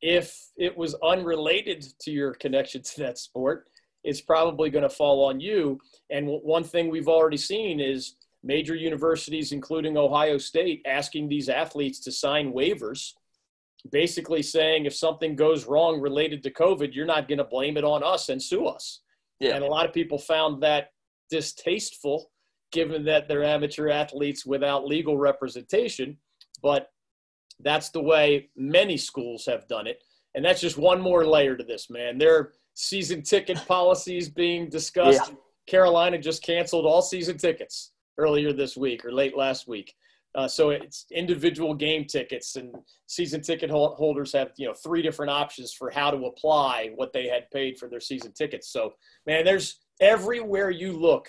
If 0.00 0.50
it 0.56 0.76
was 0.76 0.94
unrelated 1.02 1.86
to 2.00 2.10
your 2.10 2.34
connection 2.34 2.82
to 2.82 3.00
that 3.00 3.18
sport, 3.18 3.68
it's 4.02 4.20
probably 4.20 4.68
going 4.70 4.82
to 4.82 4.88
fall 4.88 5.24
on 5.24 5.40
you. 5.40 5.78
And 6.10 6.26
one 6.26 6.64
thing 6.64 6.90
we've 6.90 7.08
already 7.08 7.36
seen 7.36 7.78
is 7.78 8.16
major 8.42 8.74
universities, 8.74 9.52
including 9.52 9.96
Ohio 9.96 10.38
State, 10.38 10.82
asking 10.86 11.28
these 11.28 11.48
athletes 11.48 12.00
to 12.00 12.10
sign 12.10 12.52
waivers, 12.52 13.12
basically 13.90 14.42
saying 14.42 14.86
if 14.86 14.94
something 14.94 15.34
goes 15.34 15.66
wrong 15.66 16.00
related 16.00 16.42
to 16.44 16.50
COVID, 16.50 16.94
you're 16.94 17.06
not 17.06 17.28
going 17.28 17.38
to 17.38 17.44
blame 17.44 17.76
it 17.76 17.84
on 17.84 18.02
us 18.04 18.28
and 18.28 18.40
sue 18.40 18.66
us. 18.66 19.00
Yeah. 19.40 19.56
And 19.56 19.64
a 19.64 19.68
lot 19.68 19.86
of 19.86 19.92
people 19.92 20.18
found 20.18 20.62
that 20.62 20.90
distasteful, 21.30 22.30
given 22.70 23.04
that 23.04 23.26
they're 23.26 23.42
amateur 23.42 23.88
athletes 23.88 24.46
without 24.46 24.86
legal 24.86 25.16
representation. 25.16 26.16
But 26.62 26.90
that's 27.60 27.90
the 27.90 28.02
way 28.02 28.50
many 28.56 28.96
schools 28.96 29.46
have 29.46 29.66
done 29.66 29.86
it. 29.86 30.02
And 30.34 30.44
that's 30.44 30.60
just 30.60 30.78
one 30.78 31.00
more 31.00 31.26
layer 31.26 31.56
to 31.56 31.64
this, 31.64 31.90
man. 31.90 32.18
There 32.18 32.36
are 32.36 32.52
season 32.74 33.22
ticket 33.22 33.56
policies 33.68 34.28
being 34.28 34.68
discussed. 34.68 35.30
Yeah. 35.30 35.36
Carolina 35.66 36.18
just 36.18 36.42
canceled 36.42 36.86
all 36.86 37.02
season 37.02 37.36
tickets 37.36 37.92
earlier 38.18 38.52
this 38.52 38.76
week 38.76 39.04
or 39.04 39.12
late 39.12 39.36
last 39.36 39.68
week. 39.68 39.94
Uh, 40.34 40.48
so 40.48 40.70
it's 40.70 41.04
individual 41.10 41.74
game 41.74 42.06
tickets 42.06 42.56
and 42.56 42.74
season 43.06 43.42
ticket 43.42 43.70
holders 43.70 44.32
have 44.32 44.50
you 44.56 44.66
know 44.66 44.72
three 44.72 45.02
different 45.02 45.30
options 45.30 45.74
for 45.74 45.90
how 45.90 46.10
to 46.10 46.26
apply 46.26 46.90
what 46.94 47.12
they 47.12 47.26
had 47.26 47.50
paid 47.50 47.78
for 47.78 47.88
their 47.88 48.00
season 48.00 48.32
tickets. 48.32 48.72
So 48.72 48.94
man, 49.26 49.44
there's 49.44 49.80
everywhere 50.00 50.70
you 50.70 50.92
look, 50.92 51.28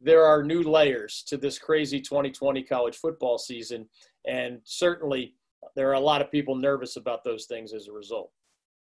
there 0.00 0.24
are 0.24 0.42
new 0.42 0.62
layers 0.62 1.24
to 1.28 1.38
this 1.38 1.58
crazy 1.58 2.00
2020 2.00 2.62
college 2.62 2.96
football 2.96 3.38
season, 3.38 3.88
and 4.26 4.60
certainly 4.64 5.34
there 5.74 5.88
are 5.88 5.94
a 5.94 6.00
lot 6.00 6.20
of 6.20 6.30
people 6.30 6.54
nervous 6.54 6.96
about 6.96 7.24
those 7.24 7.46
things 7.46 7.72
as 7.72 7.88
a 7.88 7.92
result. 7.92 8.30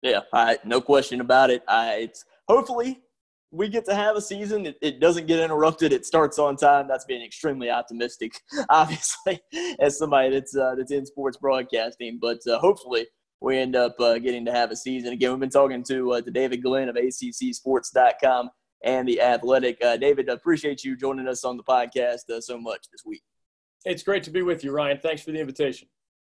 Yeah, 0.02 0.22
I, 0.34 0.58
no 0.64 0.82
question 0.82 1.22
about 1.22 1.50
it. 1.50 1.64
I, 1.68 1.96
it's 1.96 2.26
hopefully 2.48 3.02
we 3.52 3.68
get 3.68 3.86
to 3.86 3.96
have 3.96 4.16
a 4.16 4.22
season. 4.22 4.66
It, 4.66 4.78
it, 4.82 5.00
doesn't 5.00 5.26
get 5.26 5.40
interrupted. 5.40 5.92
It 5.92 6.06
starts 6.06 6.38
on 6.38 6.56
time. 6.56 6.88
That's 6.88 7.06
being 7.06 7.24
extremely 7.24 7.70
optimistic, 7.70 8.34
obviously, 8.70 9.40
as 9.80 9.98
somebody 9.98 10.30
that's 10.30 10.56
uh, 10.56 10.76
that's 10.76 10.92
in 10.92 11.06
sports 11.06 11.38
broadcasting. 11.38 12.20
But 12.22 12.40
uh, 12.48 12.60
hopefully, 12.60 13.08
we 13.42 13.58
end 13.58 13.76
up 13.76 14.00
uh, 14.00 14.20
getting 14.20 14.46
to 14.46 14.52
have 14.52 14.72
a 14.72 14.76
season. 14.76 15.14
Again, 15.14 15.32
we've 15.32 15.40
been 15.40 15.50
talking 15.50 15.84
to 15.86 16.14
uh, 16.14 16.22
to 16.22 16.32
David 16.32 16.62
Glenn 16.62 16.90
of 16.90 16.96
ACCSports.com 16.96 18.50
and 18.84 19.08
the 19.08 19.22
Athletic. 19.22 19.78
Uh, 19.84 19.98
David, 19.98 20.30
appreciate 20.30 20.84
you 20.84 20.96
joining 20.96 21.28
us 21.28 21.44
on 21.44 21.58
the 21.58 21.64
podcast 21.64 22.30
uh, 22.30 22.40
so 22.42 22.58
much 22.58 22.86
this 22.92 23.04
week. 23.06 23.24
It's 23.86 24.04
great 24.04 24.24
to 24.24 24.32
be 24.32 24.42
with 24.42 24.64
you, 24.64 24.72
Ryan. 24.72 25.00
Thanks 25.02 25.24
for 25.24 25.32
the 25.32 25.40
invitation. 25.40 25.88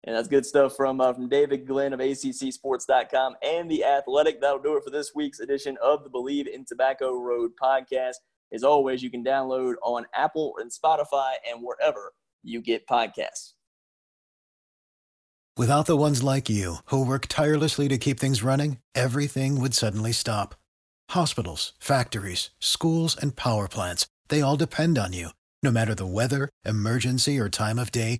And 0.06 0.16
that's 0.16 0.28
good 0.28 0.46
stuff 0.46 0.76
from 0.76 1.00
uh, 1.00 1.14
from 1.14 1.30
David 1.30 1.66
Glenn 1.66 1.94
of 1.94 2.00
ACCSports.com 2.00 3.36
and 3.42 3.72
the 3.72 3.86
Athletic. 3.86 4.42
That'll 4.42 4.60
do 4.60 4.76
it 4.76 4.84
for 4.84 4.90
this 4.90 5.12
week's 5.16 5.40
edition 5.40 5.78
of 5.82 6.04
the 6.04 6.10
Bleav 6.10 6.48
in 6.48 6.66
Tobacco 6.66 7.20
Road 7.20 7.52
podcast. 7.62 8.16
As 8.52 8.64
always, 8.64 9.02
you 9.02 9.10
can 9.10 9.24
download 9.24 9.76
on 9.82 10.06
Apple 10.14 10.56
and 10.60 10.70
Spotify 10.70 11.34
and 11.50 11.64
wherever 11.64 12.14
you 12.44 12.62
get 12.62 12.86
podcasts. 12.86 13.54
Without 15.56 15.86
the 15.86 15.98
ones 15.98 16.22
like 16.22 16.50
you 16.50 16.78
who 16.86 17.06
work 17.06 17.28
tirelessly 17.28 17.88
to 17.88 17.98
keep 17.98 18.20
things 18.20 18.44
running, 18.44 18.80
everything 18.94 19.62
would 19.62 19.74
suddenly 19.74 20.12
stop. 20.12 20.56
Hospitals, 21.12 21.74
factories, 21.80 22.50
schools, 22.60 23.16
and 23.16 23.38
power 23.38 23.70
plants—they 23.70 24.42
all 24.42 24.58
depend 24.58 24.98
on 24.98 25.14
you. 25.14 25.30
No 25.62 25.72
matter 25.72 25.96
the 25.96 26.06
weather, 26.06 26.50
emergency, 26.66 27.40
or 27.40 27.48
time 27.48 27.80
of 27.80 27.90
day 27.90 28.20